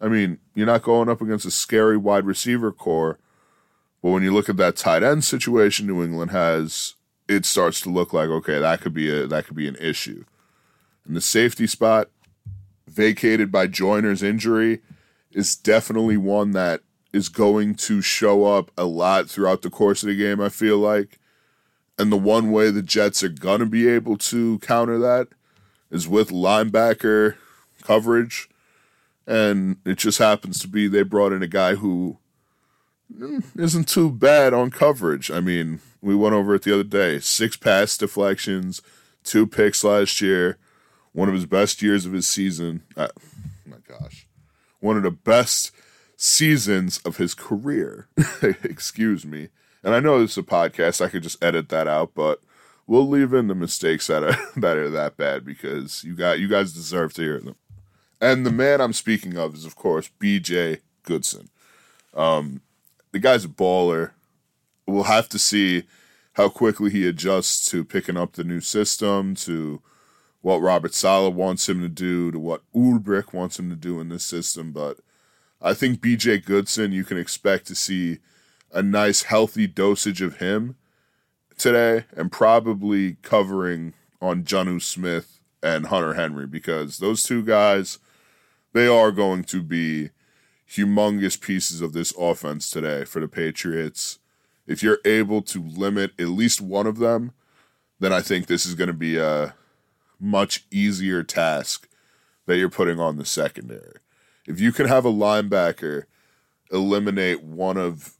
I 0.00 0.08
mean, 0.08 0.38
you're 0.54 0.66
not 0.66 0.82
going 0.82 1.08
up 1.08 1.20
against 1.20 1.46
a 1.46 1.50
scary 1.50 1.96
wide 1.96 2.26
receiver 2.26 2.70
corps, 2.70 3.18
but 4.02 4.10
when 4.10 4.22
you 4.22 4.32
look 4.32 4.48
at 4.48 4.56
that 4.58 4.76
tight 4.76 5.02
end 5.02 5.24
situation 5.24 5.86
New 5.86 6.02
England 6.02 6.30
has, 6.30 6.94
it 7.28 7.44
starts 7.44 7.80
to 7.82 7.90
look 7.90 8.12
like 8.12 8.28
okay, 8.28 8.58
that 8.58 8.80
could 8.80 8.94
be 8.94 9.10
a 9.10 9.26
that 9.26 9.46
could 9.46 9.56
be 9.56 9.68
an 9.68 9.76
issue. 9.76 10.24
And 11.06 11.16
the 11.16 11.20
safety 11.20 11.66
spot 11.66 12.10
vacated 12.86 13.52
by 13.52 13.66
Joyner's 13.66 14.22
injury 14.22 14.80
is 15.32 15.56
definitely 15.56 16.16
one 16.16 16.52
that 16.52 16.80
is 17.12 17.28
going 17.28 17.74
to 17.74 18.00
show 18.00 18.44
up 18.44 18.70
a 18.76 18.84
lot 18.84 19.28
throughout 19.28 19.62
the 19.62 19.70
course 19.70 20.02
of 20.02 20.08
the 20.08 20.16
game, 20.16 20.40
I 20.40 20.48
feel 20.48 20.78
like. 20.78 21.18
And 21.98 22.12
the 22.12 22.16
one 22.16 22.52
way 22.52 22.70
the 22.70 22.82
Jets 22.82 23.22
are 23.22 23.28
going 23.28 23.60
to 23.60 23.66
be 23.66 23.88
able 23.88 24.18
to 24.18 24.58
counter 24.58 24.98
that 24.98 25.28
is 25.90 26.06
with 26.06 26.30
linebacker 26.30 27.36
coverage. 27.82 28.48
And 29.26 29.78
it 29.84 29.98
just 29.98 30.18
happens 30.18 30.58
to 30.60 30.68
be 30.68 30.88
they 30.88 31.02
brought 31.02 31.32
in 31.32 31.42
a 31.42 31.48
guy 31.48 31.76
who 31.76 32.18
mm, 33.12 33.42
isn't 33.58 33.88
too 33.88 34.10
bad 34.10 34.52
on 34.52 34.70
coverage. 34.70 35.30
I 35.30 35.40
mean, 35.40 35.80
we 36.00 36.14
went 36.14 36.34
over 36.34 36.54
it 36.54 36.62
the 36.62 36.74
other 36.74 36.84
day 36.84 37.18
six 37.18 37.56
pass 37.56 37.96
deflections, 37.96 38.82
two 39.24 39.46
picks 39.46 39.82
last 39.82 40.20
year, 40.20 40.58
one 41.12 41.28
of 41.28 41.34
his 41.34 41.46
best 41.46 41.82
years 41.82 42.06
of 42.06 42.12
his 42.12 42.26
season. 42.26 42.82
Uh, 42.96 43.08
my 43.64 43.78
gosh. 43.88 44.26
One 44.80 44.96
of 44.96 45.02
the 45.02 45.10
best 45.10 45.72
seasons 46.16 46.98
of 46.98 47.16
his 47.16 47.34
career. 47.34 48.08
Excuse 48.42 49.24
me. 49.24 49.48
And 49.86 49.94
I 49.94 50.00
know 50.00 50.18
this 50.18 50.32
is 50.32 50.38
a 50.38 50.42
podcast, 50.42 51.00
I 51.00 51.08
could 51.08 51.22
just 51.22 51.42
edit 51.42 51.68
that 51.68 51.86
out, 51.86 52.10
but 52.12 52.42
we'll 52.88 53.08
leave 53.08 53.32
in 53.32 53.46
the 53.46 53.54
mistakes 53.54 54.08
that 54.08 54.24
are 54.24 54.36
that 54.60 54.76
are 54.76 54.90
that 54.90 55.16
bad 55.16 55.44
because 55.44 56.02
you 56.02 56.16
got 56.16 56.40
you 56.40 56.48
guys 56.48 56.72
deserve 56.72 57.14
to 57.14 57.22
hear 57.22 57.38
them. 57.38 57.54
And 58.20 58.44
the 58.44 58.50
man 58.50 58.80
I'm 58.80 58.92
speaking 58.92 59.38
of 59.38 59.54
is 59.54 59.64
of 59.64 59.76
course 59.76 60.10
BJ 60.20 60.80
Goodson. 61.04 61.50
Um, 62.14 62.62
the 63.12 63.20
guy's 63.20 63.44
a 63.44 63.48
baller. 63.48 64.10
We'll 64.88 65.04
have 65.04 65.28
to 65.28 65.38
see 65.38 65.84
how 66.32 66.48
quickly 66.48 66.90
he 66.90 67.06
adjusts 67.06 67.70
to 67.70 67.84
picking 67.84 68.16
up 68.16 68.32
the 68.32 68.42
new 68.42 68.60
system, 68.60 69.36
to 69.36 69.80
what 70.40 70.60
Robert 70.60 70.94
Saleh 70.94 71.32
wants 71.32 71.68
him 71.68 71.80
to 71.80 71.88
do, 71.88 72.32
to 72.32 72.40
what 72.40 72.62
Ulbrich 72.74 73.32
wants 73.32 73.56
him 73.56 73.70
to 73.70 73.76
do 73.76 74.00
in 74.00 74.08
this 74.08 74.24
system. 74.24 74.72
But 74.72 74.98
I 75.62 75.74
think 75.74 76.00
BJ 76.00 76.44
Goodson, 76.44 76.90
you 76.90 77.04
can 77.04 77.18
expect 77.18 77.68
to 77.68 77.76
see 77.76 78.18
a 78.72 78.82
nice, 78.82 79.22
healthy 79.22 79.66
dosage 79.66 80.20
of 80.20 80.38
him 80.38 80.76
today 81.56 82.04
and 82.16 82.30
probably 82.30 83.16
covering 83.22 83.94
on 84.20 84.44
Jonnu 84.44 84.82
Smith 84.82 85.40
and 85.62 85.86
Hunter 85.86 86.14
Henry 86.14 86.46
because 86.46 86.98
those 86.98 87.22
two 87.22 87.42
guys, 87.42 87.98
they 88.72 88.86
are 88.86 89.10
going 89.10 89.44
to 89.44 89.62
be 89.62 90.10
humongous 90.68 91.40
pieces 91.40 91.80
of 91.80 91.92
this 91.92 92.12
offense 92.18 92.70
today 92.70 93.04
for 93.04 93.20
the 93.20 93.28
Patriots. 93.28 94.18
If 94.66 94.82
you're 94.82 94.98
able 95.04 95.42
to 95.42 95.62
limit 95.62 96.12
at 96.18 96.28
least 96.28 96.60
one 96.60 96.86
of 96.86 96.98
them, 96.98 97.32
then 98.00 98.12
I 98.12 98.20
think 98.20 98.46
this 98.46 98.66
is 98.66 98.74
going 98.74 98.88
to 98.88 98.92
be 98.92 99.16
a 99.16 99.54
much 100.20 100.64
easier 100.70 101.22
task 101.22 101.88
that 102.46 102.58
you're 102.58 102.68
putting 102.68 103.00
on 103.00 103.16
the 103.16 103.24
secondary. 103.24 103.98
If 104.46 104.60
you 104.60 104.72
can 104.72 104.86
have 104.86 105.04
a 105.04 105.12
linebacker 105.12 106.04
eliminate 106.70 107.42
one 107.42 107.76
of 107.76 108.15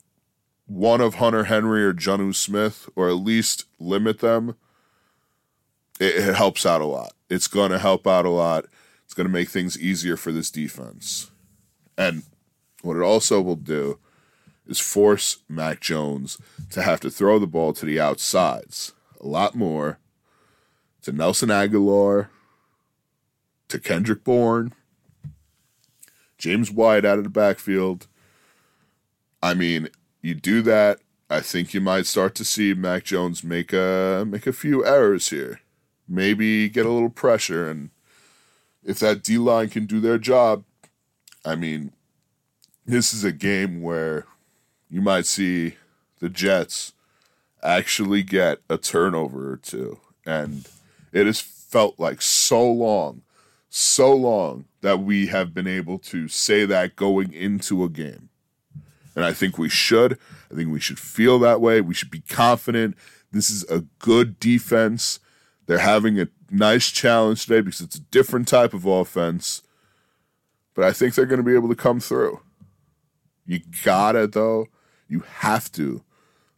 one 0.66 1.00
of 1.00 1.16
Hunter 1.16 1.44
Henry 1.44 1.84
or 1.84 1.94
Jonnu 1.94 2.34
Smith, 2.34 2.88
or 2.96 3.08
at 3.08 3.14
least 3.14 3.64
limit 3.78 4.20
them, 4.20 4.56
it, 5.98 6.16
it 6.16 6.34
helps 6.34 6.66
out 6.66 6.80
a 6.80 6.86
lot. 6.86 7.12
It's 7.30 7.48
going 7.48 7.70
to 7.70 7.78
help 7.78 8.06
out 8.06 8.26
a 8.26 8.30
lot. 8.30 8.66
It's 9.04 9.14
going 9.14 9.26
to 9.26 9.32
make 9.32 9.48
things 9.48 9.78
easier 9.78 10.16
for 10.16 10.32
this 10.32 10.50
defense. 10.50 11.30
And 11.96 12.24
what 12.82 12.96
it 12.96 13.02
also 13.02 13.40
will 13.40 13.56
do 13.56 13.98
is 14.66 14.80
force 14.80 15.38
Mac 15.48 15.80
Jones 15.80 16.38
to 16.70 16.82
have 16.82 17.00
to 17.00 17.10
throw 17.10 17.38
the 17.38 17.46
ball 17.46 17.72
to 17.72 17.86
the 17.86 18.00
outsides 18.00 18.92
a 19.20 19.26
lot 19.26 19.54
more 19.54 19.98
to 21.02 21.12
Nelson 21.12 21.48
Agholor, 21.48 22.28
to 23.68 23.78
Kendrick 23.78 24.24
Bourne, 24.24 24.72
James 26.38 26.70
White 26.70 27.04
out 27.04 27.18
of 27.18 27.24
the 27.24 27.30
backfield. 27.30 28.06
I 29.42 29.54
mean, 29.54 29.88
you 30.26 30.34
do 30.34 30.60
that, 30.62 30.98
I 31.30 31.40
think 31.40 31.72
you 31.72 31.80
might 31.80 32.06
start 32.06 32.34
to 32.36 32.44
see 32.44 32.74
Mac 32.74 33.04
Jones 33.04 33.44
make 33.44 33.72
a 33.72 34.24
make 34.26 34.46
a 34.46 34.52
few 34.52 34.84
errors 34.84 35.30
here. 35.30 35.60
Maybe 36.08 36.68
get 36.68 36.86
a 36.86 36.90
little 36.90 37.10
pressure 37.10 37.68
and 37.68 37.90
if 38.84 39.00
that 39.00 39.22
D 39.22 39.36
line 39.36 39.68
can 39.68 39.86
do 39.86 40.00
their 40.00 40.18
job, 40.18 40.64
I 41.44 41.56
mean, 41.56 41.92
this 42.86 43.12
is 43.12 43.24
a 43.24 43.32
game 43.32 43.82
where 43.82 44.26
you 44.88 45.02
might 45.02 45.26
see 45.26 45.74
the 46.20 46.28
Jets 46.28 46.92
actually 47.62 48.22
get 48.22 48.60
a 48.70 48.78
turnover 48.78 49.52
or 49.52 49.56
two. 49.56 49.98
And 50.24 50.68
it 51.12 51.26
has 51.26 51.40
felt 51.40 51.98
like 51.98 52.22
so 52.22 52.70
long, 52.70 53.22
so 53.68 54.14
long 54.14 54.66
that 54.82 55.00
we 55.00 55.26
have 55.26 55.52
been 55.52 55.66
able 55.66 55.98
to 55.98 56.28
say 56.28 56.64
that 56.64 56.94
going 56.94 57.32
into 57.32 57.82
a 57.82 57.88
game. 57.88 58.28
And 59.16 59.24
I 59.24 59.32
think 59.32 59.58
we 59.58 59.70
should. 59.70 60.18
I 60.52 60.54
think 60.54 60.70
we 60.70 60.78
should 60.78 60.98
feel 60.98 61.38
that 61.40 61.60
way. 61.60 61.80
We 61.80 61.94
should 61.94 62.10
be 62.10 62.20
confident. 62.20 62.96
This 63.32 63.50
is 63.50 63.64
a 63.70 63.80
good 63.98 64.38
defense. 64.38 65.18
They're 65.66 65.78
having 65.78 66.20
a 66.20 66.28
nice 66.50 66.90
challenge 66.90 67.46
today 67.46 67.62
because 67.62 67.80
it's 67.80 67.96
a 67.96 68.00
different 68.00 68.46
type 68.46 68.74
of 68.74 68.84
offense. 68.84 69.62
But 70.74 70.84
I 70.84 70.92
think 70.92 71.14
they're 71.14 71.26
going 71.26 71.38
to 71.40 71.42
be 71.42 71.54
able 71.54 71.70
to 71.70 71.74
come 71.74 71.98
through. 71.98 72.40
You 73.46 73.60
gotta, 73.84 74.26
though, 74.26 74.66
you 75.08 75.20
have 75.20 75.72
to 75.72 76.02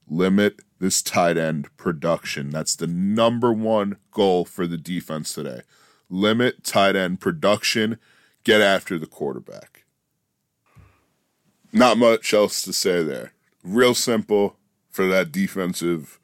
limit 0.08 0.60
this 0.80 1.02
tight 1.02 1.36
end 1.36 1.74
production. 1.76 2.50
That's 2.50 2.74
the 2.74 2.86
number 2.86 3.52
one 3.52 3.96
goal 4.10 4.44
for 4.44 4.66
the 4.66 4.78
defense 4.78 5.34
today. 5.34 5.62
Limit 6.08 6.64
tight 6.64 6.96
end 6.96 7.20
production, 7.20 7.98
get 8.44 8.60
after 8.60 8.98
the 8.98 9.06
quarterback. 9.06 9.77
Not 11.72 11.98
much 11.98 12.32
else 12.32 12.62
to 12.62 12.72
say 12.72 13.02
there. 13.02 13.32
Real 13.62 13.94
simple 13.94 14.56
for 14.90 15.06
that 15.08 15.32
defensive 15.32 16.18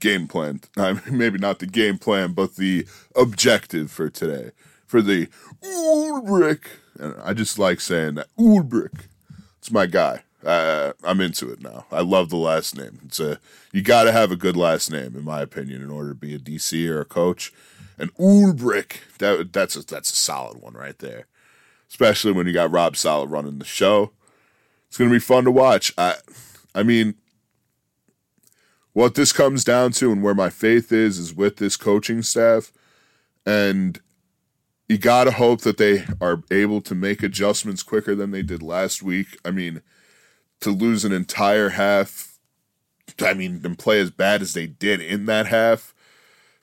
game 0.00 0.26
plan. 0.28 0.60
I 0.76 0.94
mean, 0.94 1.18
maybe 1.18 1.38
not 1.38 1.58
the 1.58 1.66
game 1.66 1.98
plan, 1.98 2.32
but 2.32 2.56
the 2.56 2.86
objective 3.16 3.90
for 3.90 4.10
today. 4.10 4.50
For 4.86 5.00
the 5.00 5.28
Ulbrich. 5.62 6.64
I 7.24 7.32
just 7.32 7.58
like 7.58 7.80
saying 7.80 8.16
that. 8.16 8.28
Ulbrich. 8.38 9.06
It's 9.58 9.70
my 9.70 9.86
guy. 9.86 10.22
Uh, 10.44 10.92
I'm 11.04 11.20
into 11.20 11.50
it 11.50 11.62
now. 11.62 11.86
I 11.90 12.00
love 12.00 12.28
the 12.28 12.36
last 12.36 12.76
name. 12.76 12.98
It's 13.06 13.20
a 13.20 13.38
you 13.72 13.80
got 13.80 14.04
to 14.04 14.12
have 14.12 14.32
a 14.32 14.36
good 14.36 14.56
last 14.56 14.90
name, 14.90 15.14
in 15.16 15.24
my 15.24 15.40
opinion, 15.40 15.82
in 15.82 15.90
order 15.90 16.10
to 16.10 16.14
be 16.14 16.34
a 16.34 16.38
DC 16.38 16.88
or 16.88 17.00
a 17.00 17.04
coach. 17.04 17.52
And 17.96 18.12
Ulbrich, 18.16 18.96
that 19.18 19.52
that's 19.52 19.76
a, 19.76 19.86
that's 19.86 20.12
a 20.12 20.16
solid 20.16 20.60
one 20.60 20.74
right 20.74 20.98
there. 20.98 21.26
Especially 21.88 22.32
when 22.32 22.46
you 22.46 22.52
got 22.52 22.72
Rob 22.72 22.96
Saleh 22.96 23.30
running 23.30 23.58
the 23.58 23.64
show. 23.64 24.10
It's 24.92 24.98
gonna 24.98 25.08
be 25.08 25.20
fun 25.20 25.44
to 25.44 25.50
watch. 25.50 25.90
I, 25.96 26.16
I 26.74 26.82
mean, 26.82 27.14
what 28.92 29.14
this 29.14 29.32
comes 29.32 29.64
down 29.64 29.92
to 29.92 30.12
and 30.12 30.22
where 30.22 30.34
my 30.34 30.50
faith 30.50 30.92
is 30.92 31.18
is 31.18 31.32
with 31.32 31.56
this 31.56 31.78
coaching 31.78 32.20
staff, 32.20 32.74
and 33.46 33.98
you 34.90 34.98
got 34.98 35.24
to 35.24 35.30
hope 35.30 35.62
that 35.62 35.78
they 35.78 36.04
are 36.20 36.42
able 36.50 36.82
to 36.82 36.94
make 36.94 37.22
adjustments 37.22 37.82
quicker 37.82 38.14
than 38.14 38.32
they 38.32 38.42
did 38.42 38.62
last 38.62 39.02
week. 39.02 39.38
I 39.46 39.50
mean, 39.50 39.80
to 40.60 40.68
lose 40.68 41.06
an 41.06 41.12
entire 41.12 41.70
half, 41.70 42.38
I 43.18 43.32
mean, 43.32 43.62
and 43.64 43.78
play 43.78 43.98
as 43.98 44.10
bad 44.10 44.42
as 44.42 44.52
they 44.52 44.66
did 44.66 45.00
in 45.00 45.24
that 45.24 45.46
half 45.46 45.94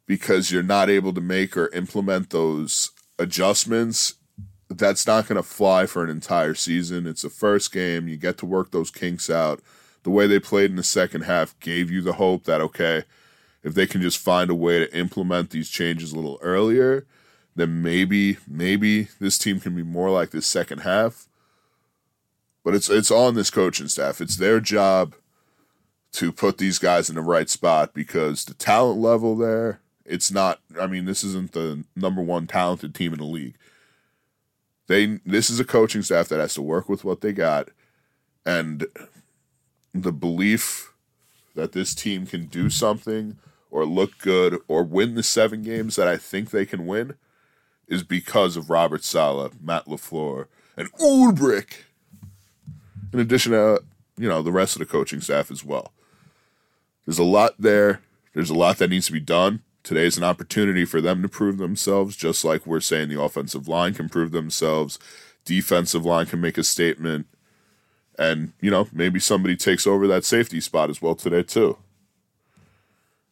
because 0.05 0.51
you're 0.51 0.61
not 0.61 0.87
able 0.87 1.13
to 1.13 1.21
make 1.21 1.57
or 1.57 1.69
implement 1.69 2.29
those 2.29 2.91
adjustments, 3.17 4.13
that's 4.69 5.07
not 5.07 5.27
going 5.27 5.35
to 5.37 5.43
fly 5.43 5.85
for 5.85 6.03
an 6.03 6.09
entire 6.09 6.53
season. 6.53 7.07
It's 7.07 7.23
the 7.23 7.29
first 7.29 7.71
game. 7.71 8.07
You 8.07 8.17
get 8.17 8.37
to 8.39 8.45
work 8.45 8.71
those 8.71 8.91
kinks 8.91 9.29
out. 9.29 9.61
The 10.03 10.11
way 10.11 10.27
they 10.27 10.39
played 10.39 10.69
in 10.69 10.75
the 10.75 10.83
second 10.83 11.21
half 11.21 11.59
gave 11.59 11.89
you 11.91 12.01
the 12.01 12.13
hope 12.13 12.43
that, 12.45 12.61
okay, 12.61 13.03
if 13.63 13.73
they 13.73 13.87
can 13.87 14.01
just 14.01 14.19
find 14.19 14.49
a 14.49 14.55
way 14.55 14.79
to 14.79 14.95
implement 14.97 15.49
these 15.49 15.69
changes 15.69 16.13
a 16.13 16.15
little 16.15 16.39
earlier, 16.41 17.05
then 17.55 17.81
maybe, 17.81 18.37
maybe 18.47 19.09
this 19.19 19.37
team 19.37 19.59
can 19.59 19.75
be 19.75 19.83
more 19.83 20.09
like 20.09 20.29
this 20.29 20.47
second 20.47 20.79
half. 20.79 21.27
But 22.63 22.75
it's 22.75 22.89
it's 22.89 23.09
on 23.09 23.33
this 23.33 23.49
coaching 23.49 23.87
staff. 23.87 24.21
It's 24.21 24.35
their 24.35 24.59
job 24.59 25.15
to 26.13 26.31
put 26.31 26.57
these 26.57 26.77
guys 26.77 27.09
in 27.09 27.15
the 27.15 27.21
right 27.21 27.49
spot 27.49 27.93
because 27.93 28.45
the 28.45 28.53
talent 28.53 28.99
level 28.99 29.35
there, 29.35 29.81
it's 30.05 30.29
not 30.29 30.59
I 30.79 30.85
mean, 30.85 31.05
this 31.05 31.23
isn't 31.23 31.53
the 31.53 31.85
number 31.95 32.21
one 32.21 32.47
talented 32.47 32.93
team 32.93 33.13
in 33.13 33.19
the 33.19 33.25
league. 33.25 33.55
They 34.89 35.19
this 35.23 35.51
is 35.51 35.59
a 35.59 35.65
coaching 35.65 36.01
staff 36.01 36.29
that 36.29 36.39
has 36.39 36.55
to 36.55 36.63
work 36.63 36.89
with 36.89 37.03
what 37.03 37.21
they 37.21 37.31
got 37.31 37.69
and 38.43 38.87
the 39.93 40.11
belief 40.11 40.91
that 41.53 41.73
this 41.73 41.93
team 41.93 42.25
can 42.25 42.47
do 42.47 42.71
something 42.71 43.37
or 43.69 43.85
look 43.85 44.17
good 44.17 44.59
or 44.67 44.83
win 44.83 45.13
the 45.13 45.21
seven 45.21 45.61
games 45.61 45.95
that 45.95 46.07
I 46.07 46.17
think 46.17 46.49
they 46.49 46.65
can 46.65 46.87
win 46.87 47.13
is 47.87 48.01
because 48.01 48.57
of 48.57 48.71
Robert 48.71 49.03
Saleh, 49.03 49.51
Matt 49.61 49.85
LaFleur, 49.85 50.47
and 50.75 50.91
Ulbrich. 50.93 51.83
In 53.13 53.19
addition 53.19 53.51
to, 53.51 53.83
you 54.17 54.27
know, 54.27 54.41
the 54.41 54.51
rest 54.51 54.75
of 54.75 54.79
the 54.79 54.85
coaching 54.87 55.21
staff 55.21 55.51
as 55.51 55.63
well. 55.63 55.91
There's 57.05 57.19
a 57.19 57.23
lot 57.23 57.53
there. 57.59 58.01
There's 58.33 58.49
a 58.49 58.55
lot 58.55 58.77
that 58.77 58.89
needs 58.89 59.05
to 59.05 59.11
be 59.11 59.19
done. 59.19 59.61
Today 59.83 60.05
is 60.05 60.17
an 60.17 60.23
opportunity 60.23 60.85
for 60.85 61.01
them 61.01 61.21
to 61.21 61.29
prove 61.29 61.57
themselves, 61.57 62.15
just 62.15 62.43
like 62.43 62.65
we're 62.65 62.79
saying 62.79 63.09
the 63.09 63.21
offensive 63.21 63.67
line 63.67 63.93
can 63.93 64.09
prove 64.09 64.31
themselves. 64.31 64.99
Defensive 65.45 66.05
line 66.05 66.25
can 66.25 66.41
make 66.41 66.57
a 66.57 66.63
statement. 66.63 67.27
And, 68.17 68.53
you 68.59 68.69
know, 68.69 68.87
maybe 68.91 69.19
somebody 69.19 69.55
takes 69.55 69.87
over 69.87 70.07
that 70.07 70.25
safety 70.25 70.59
spot 70.59 70.89
as 70.89 71.01
well 71.01 71.15
today, 71.15 71.43
too. 71.43 71.77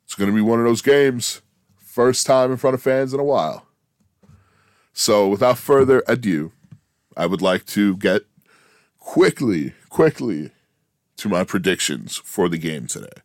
It's 0.06 0.16
going 0.16 0.30
to 0.30 0.36
be 0.36 0.42
one 0.42 0.60
of 0.60 0.66
those 0.66 0.82
games. 0.82 1.42
First 1.76 2.26
time 2.26 2.52
in 2.52 2.58
front 2.58 2.74
of 2.74 2.82
fans 2.82 3.14
in 3.14 3.20
a 3.20 3.26
while. 3.26 3.66
So, 4.94 5.28
without 5.28 5.58
further 5.58 6.02
ado, 6.08 6.54
I 7.18 7.26
would 7.26 7.42
like 7.42 7.66
to 7.68 7.98
get 7.98 8.22
quickly, 9.00 9.74
quickly 9.90 10.52
to 11.18 11.28
my 11.28 11.44
predictions 11.44 12.18
for 12.18 12.48
the 12.48 12.58
game 12.58 12.88
today. 12.88 13.22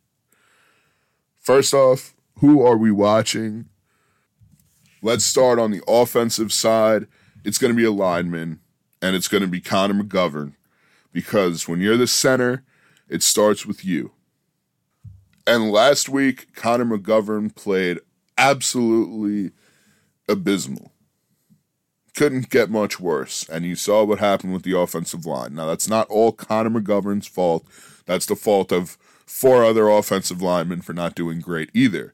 First 1.39 1.73
off, 1.73 2.12
who 2.39 2.65
are 2.65 2.77
we 2.77 2.91
watching? 2.91 3.69
Let's 5.01 5.25
start 5.25 5.59
on 5.59 5.71
the 5.71 5.83
offensive 5.87 6.53
side. 6.53 7.07
It's 7.43 7.57
going 7.57 7.71
to 7.71 7.77
be 7.77 7.85
a 7.85 7.91
lineman, 7.91 8.59
and 9.01 9.15
it's 9.15 9.27
going 9.27 9.41
to 9.41 9.49
be 9.49 9.59
Connor 9.59 10.01
McGovern 10.01 10.53
because 11.11 11.67
when 11.67 11.79
you're 11.79 11.97
the 11.97 12.07
center, 12.07 12.63
it 13.07 13.21
starts 13.21 13.65
with 13.65 13.85
you. 13.85 14.11
And 15.45 15.71
last 15.71 16.09
week, 16.09 16.55
Connor 16.55 16.85
McGovern 16.85 17.53
played 17.53 17.99
absolutely 18.37 19.51
abysmal. 20.27 20.91
Couldn't 22.15 22.49
get 22.49 22.69
much 22.69 22.99
worse. 22.99 23.47
And 23.49 23.65
you 23.65 23.75
saw 23.75 24.03
what 24.03 24.19
happened 24.19 24.53
with 24.53 24.63
the 24.63 24.77
offensive 24.77 25.25
line. 25.25 25.55
Now, 25.55 25.67
that's 25.67 25.89
not 25.89 26.07
all 26.09 26.31
Connor 26.31 26.69
McGovern's 26.69 27.27
fault. 27.27 27.65
That's 28.05 28.25
the 28.25 28.35
fault 28.35 28.71
of 28.71 28.97
four 29.25 29.63
other 29.63 29.89
offensive 29.89 30.41
linemen 30.41 30.81
for 30.81 30.93
not 30.93 31.15
doing 31.15 31.39
great 31.39 31.69
either. 31.73 32.13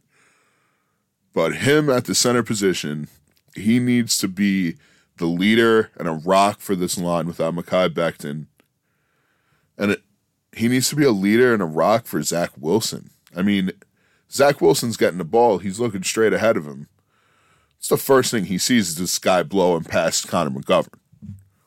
But 1.34 1.58
him 1.58 1.90
at 1.90 2.06
the 2.06 2.16
center 2.16 2.44
position, 2.44 3.08
he 3.56 3.80
needs 3.80 4.18
to 4.20 4.28
be 4.28 4.76
the 5.18 5.26
leader 5.26 5.92
and 5.98 6.08
a 6.08 6.14
rock 6.14 6.60
for 6.60 6.76
this 6.76 6.98
line 6.98 7.28
without 7.28 7.54
Mekhi 7.54 7.90
Becton. 7.90 8.48
And 9.78 9.92
it, 9.92 10.02
he 10.56 10.68
needs 10.68 10.90
to 10.90 10.96
be 10.96 11.06
a 11.06 11.12
leader 11.12 11.54
and 11.54 11.62
a 11.62 11.66
rock 11.66 12.06
for 12.06 12.22
Zach 12.24 12.52
Wilson. 12.58 13.12
I 13.36 13.42
mean, 13.42 13.72
Zach 14.32 14.62
Wilson's 14.62 14.98
getting 14.98 15.18
the 15.18 15.26
ball. 15.26 15.60
He's 15.60 15.80
looking 15.80 16.04
straight 16.04 16.34
ahead 16.34 16.58
of 16.58 16.66
him. 16.66 16.88
It's 17.78 17.90
the 17.90 17.98
first 17.98 18.32
thing 18.32 18.46
he 18.46 18.58
sees 18.58 18.90
is 18.90 18.96
this 18.96 19.20
guy 19.20 19.44
blowing 19.44 19.84
past 19.84 20.28
Connor 20.28 20.52
McGovern. 20.52 20.96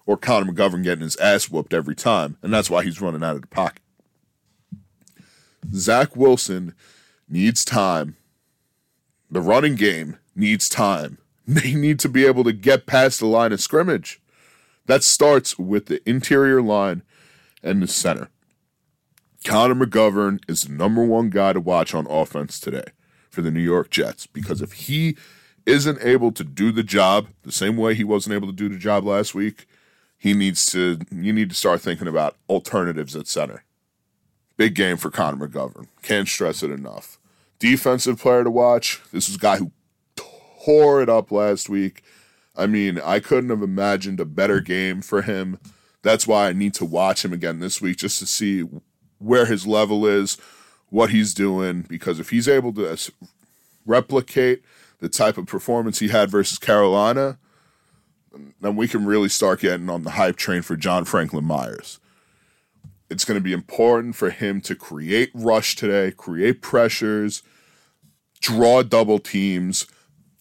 Or 0.04 0.16
Connor 0.16 0.52
McGovern 0.52 0.82
getting 0.82 1.04
his 1.04 1.16
ass 1.16 1.48
whooped 1.48 1.72
every 1.72 1.94
time. 1.94 2.36
And 2.42 2.52
that's 2.52 2.68
why 2.68 2.84
he's 2.84 3.00
running 3.00 3.22
out 3.22 3.36
of 3.36 3.42
the 3.42 3.46
pocket. 3.46 3.82
Zach 5.72 6.16
Wilson 6.16 6.74
needs 7.28 7.64
time. 7.64 8.16
The 9.32 9.40
running 9.40 9.76
game 9.76 10.18
needs 10.36 10.68
time. 10.68 11.18
They 11.44 11.74
need 11.74 11.98
to 11.98 12.08
be 12.08 12.24
able 12.24 12.44
to 12.44 12.52
get 12.52 12.86
past 12.86 13.18
the 13.18 13.26
line 13.26 13.52
of 13.52 13.60
scrimmage. 13.60 14.20
That 14.86 15.02
starts 15.02 15.58
with 15.58 15.86
the 15.86 16.00
interior 16.08 16.62
line 16.62 17.02
and 17.64 17.82
the 17.82 17.88
center. 17.88 18.28
Connor 19.44 19.74
McGovern 19.74 20.38
is 20.48 20.62
the 20.62 20.72
number 20.72 21.04
one 21.04 21.30
guy 21.30 21.52
to 21.52 21.58
watch 21.58 21.94
on 21.94 22.06
offense 22.06 22.60
today 22.60 22.84
for 23.28 23.42
the 23.42 23.50
New 23.50 23.60
York 23.60 23.90
Jets 23.90 24.28
because 24.28 24.62
if 24.62 24.72
he 24.72 25.16
isn't 25.66 25.98
able 26.00 26.30
to 26.30 26.44
do 26.44 26.70
the 26.70 26.84
job 26.84 27.26
the 27.42 27.50
same 27.50 27.76
way 27.76 27.94
he 27.94 28.04
wasn't 28.04 28.34
able 28.36 28.46
to 28.46 28.52
do 28.52 28.68
the 28.68 28.78
job 28.78 29.04
last 29.04 29.34
week, 29.34 29.66
he 30.16 30.34
needs 30.34 30.64
to 30.66 31.00
you 31.10 31.32
need 31.32 31.50
to 31.50 31.56
start 31.56 31.80
thinking 31.80 32.06
about 32.06 32.36
alternatives 32.48 33.16
at 33.16 33.26
center. 33.26 33.64
Big 34.56 34.76
game 34.76 34.96
for 34.96 35.10
Connor 35.10 35.48
McGovern. 35.48 35.88
Can't 36.02 36.28
stress 36.28 36.62
it 36.62 36.70
enough. 36.70 37.18
Defensive 37.62 38.18
player 38.18 38.42
to 38.42 38.50
watch. 38.50 39.00
This 39.12 39.28
is 39.28 39.36
a 39.36 39.38
guy 39.38 39.58
who 39.58 39.70
tore 40.16 41.00
it 41.00 41.08
up 41.08 41.30
last 41.30 41.68
week. 41.68 42.02
I 42.56 42.66
mean, 42.66 42.98
I 42.98 43.20
couldn't 43.20 43.50
have 43.50 43.62
imagined 43.62 44.18
a 44.18 44.24
better 44.24 44.60
game 44.60 45.00
for 45.00 45.22
him. 45.22 45.60
That's 46.02 46.26
why 46.26 46.48
I 46.48 46.54
need 46.54 46.74
to 46.74 46.84
watch 46.84 47.24
him 47.24 47.32
again 47.32 47.60
this 47.60 47.80
week 47.80 47.98
just 47.98 48.18
to 48.18 48.26
see 48.26 48.64
where 49.18 49.46
his 49.46 49.64
level 49.64 50.04
is, 50.04 50.38
what 50.90 51.10
he's 51.10 51.34
doing. 51.34 51.86
Because 51.88 52.18
if 52.18 52.30
he's 52.30 52.48
able 52.48 52.72
to 52.72 52.98
replicate 53.86 54.64
the 54.98 55.08
type 55.08 55.38
of 55.38 55.46
performance 55.46 56.00
he 56.00 56.08
had 56.08 56.32
versus 56.32 56.58
Carolina, 56.58 57.38
then 58.60 58.74
we 58.74 58.88
can 58.88 59.06
really 59.06 59.28
start 59.28 59.60
getting 59.60 59.88
on 59.88 60.02
the 60.02 60.10
hype 60.10 60.34
train 60.34 60.62
for 60.62 60.74
John 60.74 61.04
Franklin 61.04 61.44
Myers. 61.44 62.00
It's 63.08 63.24
going 63.24 63.38
to 63.38 63.44
be 63.44 63.52
important 63.52 64.16
for 64.16 64.30
him 64.30 64.60
to 64.62 64.74
create 64.74 65.30
rush 65.32 65.76
today, 65.76 66.10
create 66.10 66.60
pressures, 66.60 67.44
draw 68.42 68.82
double 68.82 69.18
teams, 69.18 69.86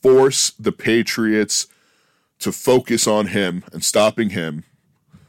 force 0.01 0.51
the 0.59 0.73
Patriots 0.73 1.67
to 2.39 2.51
focus 2.51 3.07
on 3.07 3.27
him 3.27 3.63
and 3.71 3.85
stopping 3.85 4.31
him 4.31 4.65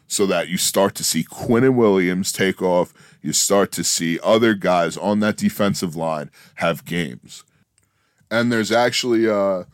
so 0.09 0.27
that 0.27 0.49
you 0.49 0.57
start 0.57 0.95
to 0.97 1.05
see 1.05 1.25
Quinnen 1.25 1.75
Williams 1.75 2.33
take 2.33 2.61
off. 2.61 2.93
You 3.23 3.33
start 3.33 3.71
to 3.73 3.85
see 3.85 4.19
other 4.23 4.55
guys 4.55 4.97
on 4.97 5.21
that 5.21 5.37
defensive 5.37 5.95
line 5.95 6.31
have 6.57 6.85
games. 6.85 7.45
And 8.31 8.51
there's 8.51 8.73
actually 8.73 9.27
a 9.27 9.67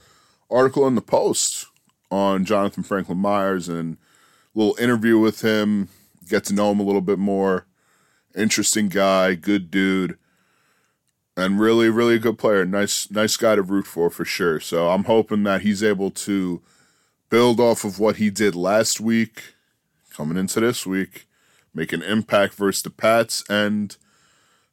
article 0.51 0.87
in 0.87 0.95
the 0.95 1.01
Post 1.01 1.67
on 2.11 2.45
Jonathan 2.45 2.83
Franklin 2.83 3.19
Myers 3.19 3.69
and 3.69 3.97
a 4.55 4.59
little 4.59 4.77
interview 4.79 5.19
with 5.19 5.43
him 5.43 5.89
get 6.29 6.45
to 6.45 6.55
know 6.55 6.71
him 6.71 6.81
a 6.81 6.85
little 6.85 7.01
bit 7.01 7.19
more. 7.19 7.67
Interesting 8.37 8.89
guy, 8.89 9.35
good 9.35 9.71
dude, 9.71 10.19
and 11.39 11.61
really, 11.61 11.89
really 11.89 12.19
good 12.19 12.37
player. 12.37 12.67
Nice, 12.67 13.09
nice 13.13 13.37
guy 13.37 13.55
to 13.55 13.63
root 13.63 13.87
for 13.87 14.11
for 14.11 14.25
sure. 14.25 14.59
So 14.59 14.89
I'm 14.89 15.05
hoping 15.05 15.45
that 15.45 15.63
he's 15.63 15.85
able 15.85 16.11
to 16.11 16.61
build 17.31 17.61
off 17.61 17.85
of 17.85 18.01
what 18.01 18.17
he 18.17 18.29
did 18.29 18.57
last 18.57 19.01
week, 19.01 19.55
coming 20.11 20.37
into 20.37 20.59
this 20.59 20.85
week, 20.85 21.29
make 21.73 21.93
an 21.93 22.03
impact 22.03 22.55
versus 22.55 22.83
the 22.83 22.91
Pats, 22.91 23.45
and 23.49 23.97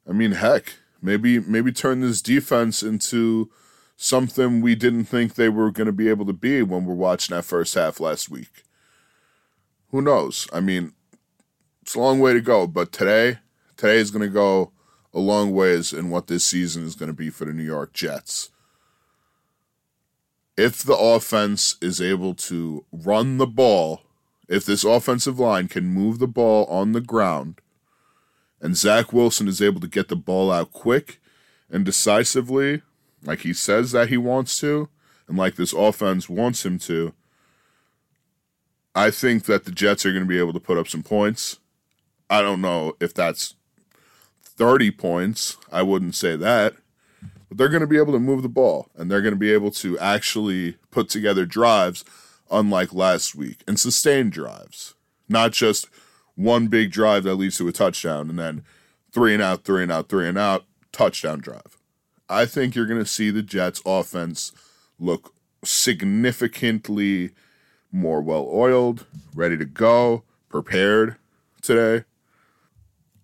I 0.10 0.14
mean, 0.14 0.32
heck, 0.32 0.78
maybe 1.02 1.40
maybe 1.40 1.72
turn 1.72 2.02
this 2.02 2.22
defense 2.22 2.82
into 2.82 3.52
something 3.96 4.60
we 4.60 4.74
didn't 4.74 5.06
think 5.06 5.36
they 5.36 5.50
were 5.50 5.72
going 5.72 5.86
to 5.86 5.94
be 5.94 6.10
able 6.10 6.26
to 6.26 6.34
be 6.34 6.64
when 6.64 6.86
we're 6.86 6.96
watching 6.96 7.36
that 7.36 7.46
first 7.46 7.76
half 7.76 8.00
last 8.00 8.30
week. 8.30 8.64
Who 9.92 10.02
knows? 10.02 10.48
I 10.52 10.62
mean, 10.62 10.94
it's 11.84 11.96
a 11.96 12.00
long 12.00 12.20
way 12.20 12.34
to 12.34 12.42
go, 12.42 12.66
but 12.66 12.92
today, 12.92 13.38
today 13.78 13.98
is 13.98 14.10
going 14.10 14.28
to 14.28 14.34
go 14.34 14.72
a 15.16 15.20
long 15.20 15.54
ways 15.54 15.94
in 15.94 16.10
what 16.10 16.28
this 16.28 16.46
season 16.46 16.84
is 16.84 16.94
going 16.94 17.08
to 17.08 17.14
be 17.14 17.30
for 17.30 17.46
the 17.46 17.54
New 17.54 17.64
York 17.64 17.94
Jets. 17.94 18.50
If 20.58 20.84
the 20.84 20.96
offense 20.96 21.78
is 21.82 22.02
able 22.02 22.36
to 22.36 22.86
run 22.92 23.38
the 23.38 23.48
ball, 23.48 24.02
if 24.50 24.66
this 24.66 24.84
offensive 24.84 25.40
line 25.40 25.70
can 25.70 25.86
move 25.86 26.20
the 26.20 26.28
ball 26.28 26.66
on 26.66 26.92
the 26.92 27.02
ground, 27.02 27.62
and 28.62 28.76
Zach 28.76 29.14
Wilson 29.14 29.48
is 29.48 29.62
able 29.62 29.80
to 29.80 29.88
get 29.88 30.10
the 30.10 30.16
ball 30.16 30.52
out 30.52 30.72
quick 30.72 31.22
and 31.70 31.86
decisively, 31.86 32.82
like 33.24 33.40
he 33.40 33.54
says 33.54 33.92
that 33.94 34.10
he 34.10 34.18
wants 34.18 34.60
to, 34.60 34.90
and 35.28 35.38
like 35.38 35.56
this 35.56 35.74
offense 35.74 36.30
wants 36.30 36.66
him 36.66 36.78
to, 36.80 37.14
I 38.94 39.12
think 39.12 39.46
that 39.46 39.66
the 39.66 39.72
Jets 39.72 40.06
are 40.06 40.12
going 40.12 40.24
to 40.24 40.30
be 40.30 40.40
able 40.40 40.54
to 40.54 40.60
put 40.60 40.78
up 40.78 40.88
some 40.88 41.04
points. 41.04 41.60
I 42.30 42.42
don't 42.42 42.62
know 42.62 42.96
if 43.00 43.14
that's 43.14 43.56
30 44.58 44.92
points. 44.92 45.58
I 45.72 45.82
wouldn't 45.82 46.16
say 46.16 46.36
that. 46.36 46.76
But 47.50 47.58
they're 47.58 47.70
going 47.70 47.82
to 47.82 47.88
be 47.88 47.98
able 47.98 48.14
to 48.14 48.20
move 48.20 48.42
the 48.42 48.50
ball 48.50 48.90
and 48.96 49.10
they're 49.10 49.22
going 49.22 49.34
to 49.34 49.40
be 49.40 49.54
able 49.54 49.72
to 49.72 49.98
actually 50.00 50.78
put 50.92 51.10
together 51.10 51.46
drives 51.46 52.04
unlike 52.50 52.94
last 52.94 53.36
week 53.36 53.62
and 53.68 53.80
sustain 53.80 54.30
drives. 54.30 54.96
Not 55.28 55.52
just 55.52 55.88
one 56.36 56.68
big 56.68 56.92
drive 56.92 57.24
that 57.24 57.36
leads 57.36 57.58
to 57.58 57.68
a 57.68 57.72
touchdown 57.72 58.30
and 58.30 58.40
then 58.40 58.64
three 59.12 59.34
and 59.34 59.44
out, 59.44 59.64
three 59.64 59.84
and 59.84 59.92
out, 59.92 60.10
three 60.10 60.28
and 60.28 60.38
out, 60.38 60.66
touchdown 60.92 61.40
drive. 61.40 61.78
I 62.30 62.46
think 62.46 62.76
you're 62.76 62.88
going 62.88 63.00
to 63.00 63.06
see 63.06 63.30
the 63.30 63.44
Jets 63.44 63.82
offense 63.86 64.52
look 65.00 65.34
significantly 65.64 67.32
more 67.92 68.22
well 68.22 68.48
oiled, 68.52 69.06
ready 69.34 69.58
to 69.58 69.66
go, 69.66 70.24
prepared 70.50 71.18
today 71.62 72.06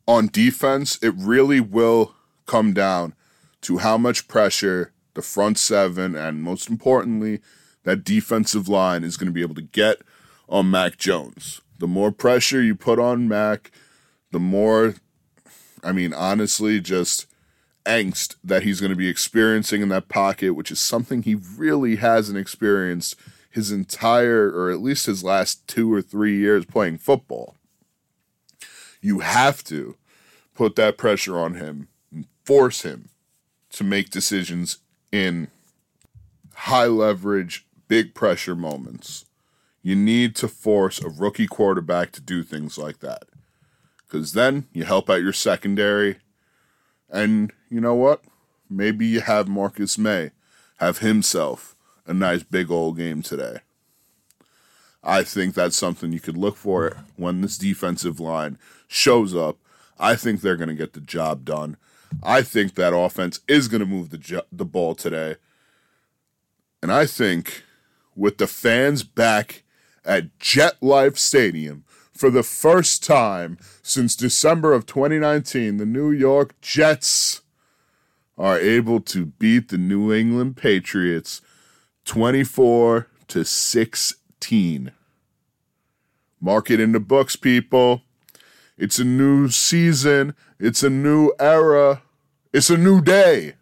on 0.08 0.28
defense, 0.28 0.98
it 1.02 1.14
really 1.16 1.60
will 1.60 2.16
come 2.46 2.74
down 2.74 3.14
to 3.62 3.78
how 3.80 3.98
much 3.98 4.28
pressure 4.28 4.92
the 5.14 5.22
front 5.22 5.58
seven 5.58 6.16
and 6.16 6.42
most 6.42 6.70
importantly, 6.70 7.40
that 7.84 8.04
defensive 8.04 8.68
line 8.68 9.04
is 9.04 9.18
going 9.18 9.28
to 9.28 9.34
be 9.34 9.42
able 9.42 9.56
to 9.56 9.62
get 9.62 10.02
on 10.48 10.70
Mac 10.72 10.98
Jones. 10.98 11.62
The 11.80 11.88
more 11.88 12.12
pressure 12.12 12.62
you 12.62 12.76
put 12.76 13.00
on 13.00 13.28
Mac, 13.28 13.72
the 14.32 14.40
more, 14.40 14.96
I 15.84 15.92
mean, 15.92 16.14
honestly, 16.14 16.80
just 16.80 17.28
angst 17.86 18.36
that 18.44 18.64
he's 18.64 18.80
going 18.80 18.92
to 18.92 18.96
be 18.96 19.08
experiencing 19.08 19.82
in 19.82 19.90
that 19.90 20.08
pocket, 20.08 20.54
which 20.54 20.72
is 20.72 20.80
something 20.80 21.24
he 21.24 21.36
really 21.36 21.96
hasn't 21.96 22.38
experienced 22.38 23.16
his 23.50 23.72
entire, 23.72 24.50
or 24.50 24.72
at 24.72 24.82
least 24.82 25.08
his 25.08 25.24
last 25.24 25.68
two 25.68 25.92
or 25.92 26.02
three 26.02 26.38
years 26.38 26.66
playing 26.66 26.98
football. 26.98 27.56
You 29.02 29.20
have 29.20 29.64
to 29.66 29.98
put 30.54 30.76
that 30.76 30.98
pressure 30.98 31.38
on 31.38 31.56
him 31.56 31.88
and 32.12 32.28
force 32.44 32.84
him 32.84 33.10
to 33.72 33.84
make 33.84 34.10
decisions 34.10 34.78
in 35.12 35.48
high 36.54 36.86
leverage, 36.86 37.66
big 37.88 38.14
pressure 38.14 38.56
moments. 38.56 39.26
You 39.82 39.96
need 39.96 40.36
to 40.38 40.48
force 40.48 41.02
a 41.02 41.10
rookie 41.10 41.48
quarterback 41.48 42.12
to 42.12 42.22
do 42.22 42.44
things 42.44 42.78
like 42.78 43.00
that. 43.00 43.24
Because 44.06 44.34
then 44.34 44.68
you 44.72 44.84
help 44.84 45.10
out 45.10 45.22
your 45.22 45.34
secondary. 45.34 46.18
And 47.10 47.52
you 47.70 47.82
know 47.82 47.96
what? 47.96 48.22
Maybe 48.70 49.06
you 49.06 49.22
have 49.22 49.48
Marcus 49.48 49.98
Maye 49.98 50.32
have 50.78 51.00
himself 51.00 51.76
a 52.06 52.14
nice 52.14 52.44
big 52.44 52.70
old 52.70 52.98
game 52.98 53.22
today. 53.22 53.60
I 55.04 55.24
think 55.24 55.56
that's 55.56 55.76
something 55.76 56.12
you 56.12 56.20
could 56.20 56.38
look 56.38 56.56
for 56.56 56.98
when 57.16 57.42
this 57.42 57.58
defensive 57.58 58.20
line 58.20 58.58
shows 58.88 59.36
up. 59.36 59.58
I 60.00 60.16
think 60.16 60.42
they're 60.42 60.58
going 60.58 60.70
to 60.70 60.76
get 60.76 60.94
the 60.94 61.02
job 61.02 61.46
done. 61.46 61.78
I 62.22 62.42
think 62.42 62.76
that 62.76 62.96
offense 62.96 63.40
is 63.48 63.68
going 63.68 63.80
to 63.80 63.86
move 63.86 64.10
the 64.10 64.18
jo- 64.18 64.46
the 64.52 64.66
ball 64.66 64.96
today. 64.96 65.38
And 66.82 66.92
I 66.92 67.06
think 67.06 67.64
with 68.16 68.38
the 68.38 68.48
fans 68.48 69.04
back 69.04 69.64
at 70.04 70.38
Jet 70.40 70.82
Life 70.82 71.18
Stadium 71.18 71.84
for 72.12 72.30
the 72.30 72.44
first 72.44 73.04
time 73.04 73.58
since 73.82 74.16
December 74.16 74.74
of 74.74 74.86
2019, 74.86 75.78
the 75.78 75.86
New 75.86 76.12
York 76.12 76.60
Jets 76.62 77.42
are 78.38 78.60
able 78.60 79.00
to 79.02 79.26
beat 79.26 79.70
the 79.70 79.78
New 79.78 80.12
England 80.12 80.58
Patriots 80.58 81.42
24 82.06 83.08
to 83.28 83.46
16. 84.42 84.92
Mark 86.42 86.72
it 86.72 86.80
in 86.80 86.94
the 86.94 87.00
books, 87.00 87.36
people. 87.36 88.02
It's 88.76 88.98
a 88.98 89.04
new 89.04 89.50
season. 89.50 90.34
It's 90.60 90.82
a 90.82 90.90
new 90.90 91.32
era. 91.40 92.02
It's 92.52 92.72
a 92.72 92.78
new 92.78 93.02
day. 93.02 93.54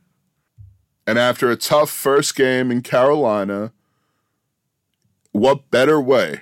And 1.05 1.19
after 1.19 1.51
a 1.51 1.57
tough 1.57 1.89
first 1.89 2.35
game 2.35 2.71
in 2.71 2.81
Carolina, 2.81 3.73
what 5.33 5.69
better 5.69 5.99
way 5.99 6.41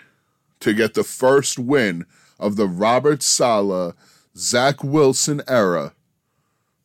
to 0.60 0.74
get 0.74 0.94
the 0.94 1.04
first 1.04 1.58
win 1.58 2.06
of 2.40 2.58
the 2.58 2.68
Robert 2.68 3.24
Saleh, 3.24 3.96
Zach 4.36 4.84
Wilson 4.84 5.42
era 5.48 5.94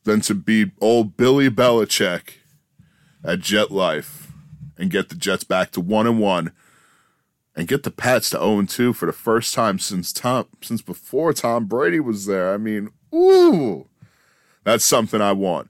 than 0.05 0.21
to 0.21 0.33
beat 0.33 0.71
old 0.81 1.15
Billy 1.15 1.49
Belichick 1.49 2.39
at 3.23 3.41
Jet 3.41 3.69
Life 3.69 4.31
and 4.75 4.89
get 4.89 5.09
the 5.09 5.15
Jets 5.15 5.43
back 5.43 5.69
to 5.71 5.81
one 5.81 6.07
and 6.07 6.19
one 6.19 6.51
and 7.55 7.67
get 7.67 7.83
the 7.83 7.91
Pats 7.91 8.29
to 8.31 8.37
0 8.37 8.63
2 8.63 8.93
for 8.93 9.05
the 9.05 9.11
first 9.11 9.53
time 9.53 9.79
since 9.79 10.11
Tom 10.11 10.47
since 10.61 10.81
before 10.81 11.33
Tom 11.33 11.65
Brady 11.65 11.99
was 11.99 12.25
there. 12.25 12.53
I 12.53 12.57
mean, 12.57 12.89
ooh, 13.13 13.87
that's 14.63 14.85
something 14.85 15.21
I 15.21 15.33
want. 15.33 15.69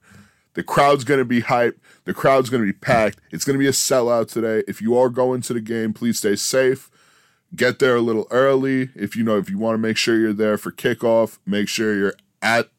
The 0.54 0.62
crowd's 0.62 1.04
to 1.18 1.24
be 1.24 1.42
hyped. 1.42 1.78
The 2.04 2.14
crowd's 2.14 2.48
to 2.48 2.58
be 2.66 2.72
packed. 2.72 3.18
It's 3.30 3.44
to 3.44 3.58
be 3.58 3.66
a 3.66 3.72
sellout 3.72 4.28
today. 4.28 4.62
If 4.68 4.80
you 4.80 4.96
are 4.96 5.08
going 5.08 5.40
to 5.42 5.52
the 5.52 5.60
game, 5.60 5.92
please 5.92 6.18
stay 6.18 6.36
safe. 6.36 6.90
Get 7.54 7.78
there 7.78 7.96
a 7.96 8.00
little 8.00 8.26
early. 8.30 8.90
If 8.94 9.16
you 9.16 9.24
know, 9.24 9.36
if 9.36 9.50
you 9.50 9.58
want 9.58 9.74
to 9.74 9.78
make 9.78 9.96
sure 9.96 10.18
you're 10.18 10.32
there 10.32 10.56
for 10.56 10.70
kickoff, 10.70 11.38
make 11.46 11.68
sure 11.68 11.96
you're 11.96 12.14
at 12.40 12.70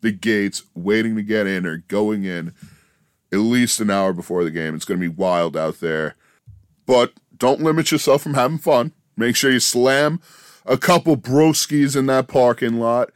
the 0.00 0.12
gates 0.12 0.62
waiting 0.74 1.14
to 1.16 1.22
get 1.22 1.46
in 1.46 1.66
or 1.66 1.78
going 1.88 2.24
in 2.24 2.52
at 3.32 3.38
least 3.38 3.80
an 3.80 3.90
hour 3.90 4.12
before 4.12 4.44
the 4.44 4.50
game. 4.50 4.74
It's 4.74 4.84
to 4.98 5.08
be 5.08 5.14
wild 5.14 5.56
out 5.56 5.80
there. 5.80 6.16
But 6.86 7.12
don't 7.40 7.60
limit 7.60 7.90
yourself 7.90 8.22
from 8.22 8.34
having 8.34 8.58
fun. 8.58 8.92
Make 9.16 9.34
sure 9.34 9.50
you 9.50 9.58
slam 9.58 10.20
a 10.64 10.78
couple 10.78 11.16
broskies 11.16 11.96
in 11.96 12.06
that 12.06 12.28
parking 12.28 12.78
lot, 12.78 13.10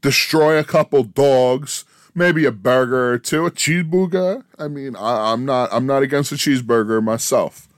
destroy 0.00 0.58
a 0.58 0.64
couple 0.64 1.02
dogs, 1.02 1.84
maybe 2.14 2.44
a 2.44 2.52
burger 2.52 3.12
or 3.12 3.18
two, 3.18 3.46
a 3.46 3.50
cheeseburger. 3.50 4.44
I 4.58 4.68
mean, 4.68 4.94
I, 4.94 5.32
am 5.32 5.44
not 5.44 5.70
I'm 5.72 5.86
not 5.86 6.02
against 6.02 6.30
a 6.30 6.36
cheeseburger 6.36 7.02
myself. 7.02 7.68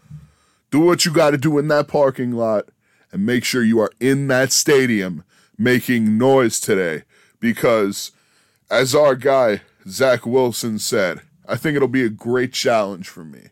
Do 0.70 0.80
what 0.80 1.04
you 1.04 1.12
got 1.12 1.30
to 1.30 1.38
do 1.38 1.58
in 1.58 1.68
that 1.68 1.88
parking 1.88 2.32
lot, 2.32 2.68
and 3.10 3.24
make 3.24 3.44
sure 3.44 3.62
you 3.62 3.80
are 3.80 3.92
in 4.00 4.28
that 4.28 4.52
stadium 4.52 5.24
making 5.56 6.18
noise 6.18 6.60
today, 6.60 7.04
because 7.40 8.12
as 8.70 8.94
our 8.94 9.14
guy 9.14 9.62
Zach 9.88 10.26
Wilson 10.26 10.78
said, 10.78 11.20
I 11.46 11.56
think 11.56 11.76
it'll 11.76 11.88
be 11.88 12.04
a 12.04 12.10
great 12.10 12.52
challenge 12.52 13.08
for 13.08 13.24
me. 13.24 13.48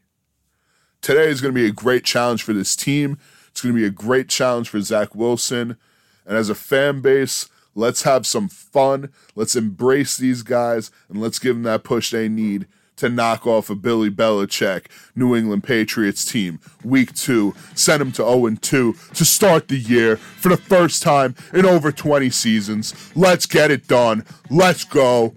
Today 1.03 1.29
is 1.29 1.41
going 1.41 1.55
to 1.55 1.61
be 1.61 1.67
a 1.67 1.73
great 1.73 2.05
challenge 2.05 2.43
for 2.43 2.53
this 2.53 2.77
team. 2.77 3.19
It's 3.49 3.63
going 3.63 3.75
to 3.75 3.81
be 3.81 3.87
a 3.87 3.91
great 3.91 4.29
challenge 4.29 4.69
for 4.69 4.81
Zach 4.83 5.15
Wilson. 5.15 5.79
And 6.27 6.37
as 6.37 6.51
a 6.51 6.55
fan 6.55 7.01
base, 7.01 7.49
let's 7.75 8.03
have 8.03 8.27
some 8.27 8.49
fun. 8.49 9.11
Let's 9.35 9.57
embrace 9.57 10.19
these 10.19 10.43
guys 10.43 10.91
and 11.09 11.19
let's 11.19 11.39
give 11.39 11.57
them 11.57 11.63
that 11.63 11.85
push 11.85 12.11
they 12.11 12.29
need 12.29 12.67
to 12.97 13.09
knock 13.09 13.47
off 13.47 13.71
a 13.71 13.75
Billy 13.75 14.11
Belichick 14.11 14.89
New 15.17 15.35
England 15.35 15.65
Patriots 15.65 16.23
team. 16.23 16.61
Week 16.85 17.15
two, 17.15 17.55
send 17.75 18.03
them 18.03 18.13
to 18.13 18.23
0 18.23 18.57
2 18.61 18.93
to 19.15 19.25
start 19.25 19.69
the 19.69 19.79
year 19.79 20.17
for 20.17 20.51
the 20.51 20.59
first 20.59 21.03
time 21.03 21.35
in 21.55 21.65
over 21.65 21.91
20 21.91 22.29
seasons. 22.29 23.11
Let's 23.17 23.47
get 23.47 23.71
it 23.71 23.89
done. 23.89 24.27
Let's 24.51 24.85
go. 24.85 25.33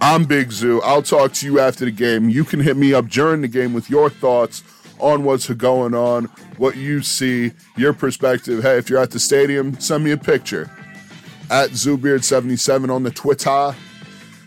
I'm 0.00 0.24
Big 0.24 0.52
Zoo. 0.52 0.80
I'll 0.82 1.02
talk 1.02 1.32
to 1.34 1.46
you 1.46 1.60
after 1.60 1.84
the 1.84 1.90
game. 1.90 2.30
You 2.30 2.44
can 2.44 2.60
hit 2.60 2.78
me 2.78 2.94
up 2.94 3.08
during 3.08 3.42
the 3.42 3.48
game 3.48 3.74
with 3.74 3.90
your 3.90 4.08
thoughts 4.08 4.62
on 4.98 5.24
what's 5.24 5.48
going 5.50 5.94
on, 5.94 6.24
what 6.56 6.76
you 6.76 7.02
see, 7.02 7.52
your 7.76 7.92
perspective. 7.92 8.62
Hey, 8.62 8.78
if 8.78 8.88
you're 8.88 9.00
at 9.00 9.10
the 9.10 9.20
stadium, 9.20 9.78
send 9.80 10.04
me 10.04 10.10
a 10.12 10.16
picture. 10.16 10.70
At 11.50 11.70
Zoobeard77 11.70 12.90
on 12.90 13.02
the 13.02 13.10
Twitter. 13.10 13.74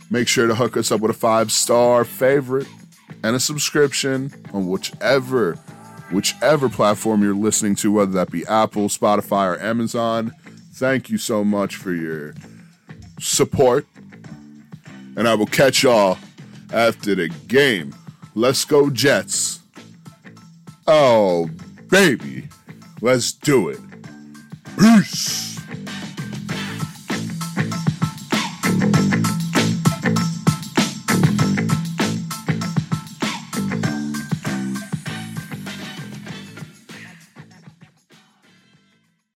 Make 0.09 0.27
sure 0.27 0.47
to 0.47 0.55
hook 0.55 0.75
us 0.75 0.91
up 0.91 1.01
with 1.01 1.11
a 1.11 1.13
five 1.13 1.51
star 1.51 2.03
favorite 2.03 2.67
and 3.23 3.35
a 3.35 3.39
subscription 3.39 4.31
on 4.53 4.67
whichever 4.67 5.57
whichever 6.11 6.69
platform 6.69 7.21
you're 7.21 7.35
listening 7.35 7.75
to, 7.75 7.91
whether 7.91 8.11
that 8.13 8.31
be 8.31 8.45
Apple, 8.47 8.87
Spotify, 8.87 9.55
or 9.55 9.61
Amazon. 9.61 10.33
Thank 10.73 11.09
you 11.09 11.17
so 11.17 11.43
much 11.43 11.75
for 11.75 11.93
your 11.93 12.33
support. 13.19 13.85
And 15.15 15.27
I 15.27 15.35
will 15.35 15.45
catch 15.45 15.83
y'all 15.83 16.17
after 16.71 17.15
the 17.15 17.29
game. 17.47 17.93
Let's 18.35 18.63
go, 18.65 18.89
Jets. 18.89 19.59
Oh, 20.91 21.47
baby. 21.89 22.47
Let's 22.99 23.31
do 23.31 23.69
it. 23.69 23.79
Peace. 24.75 25.48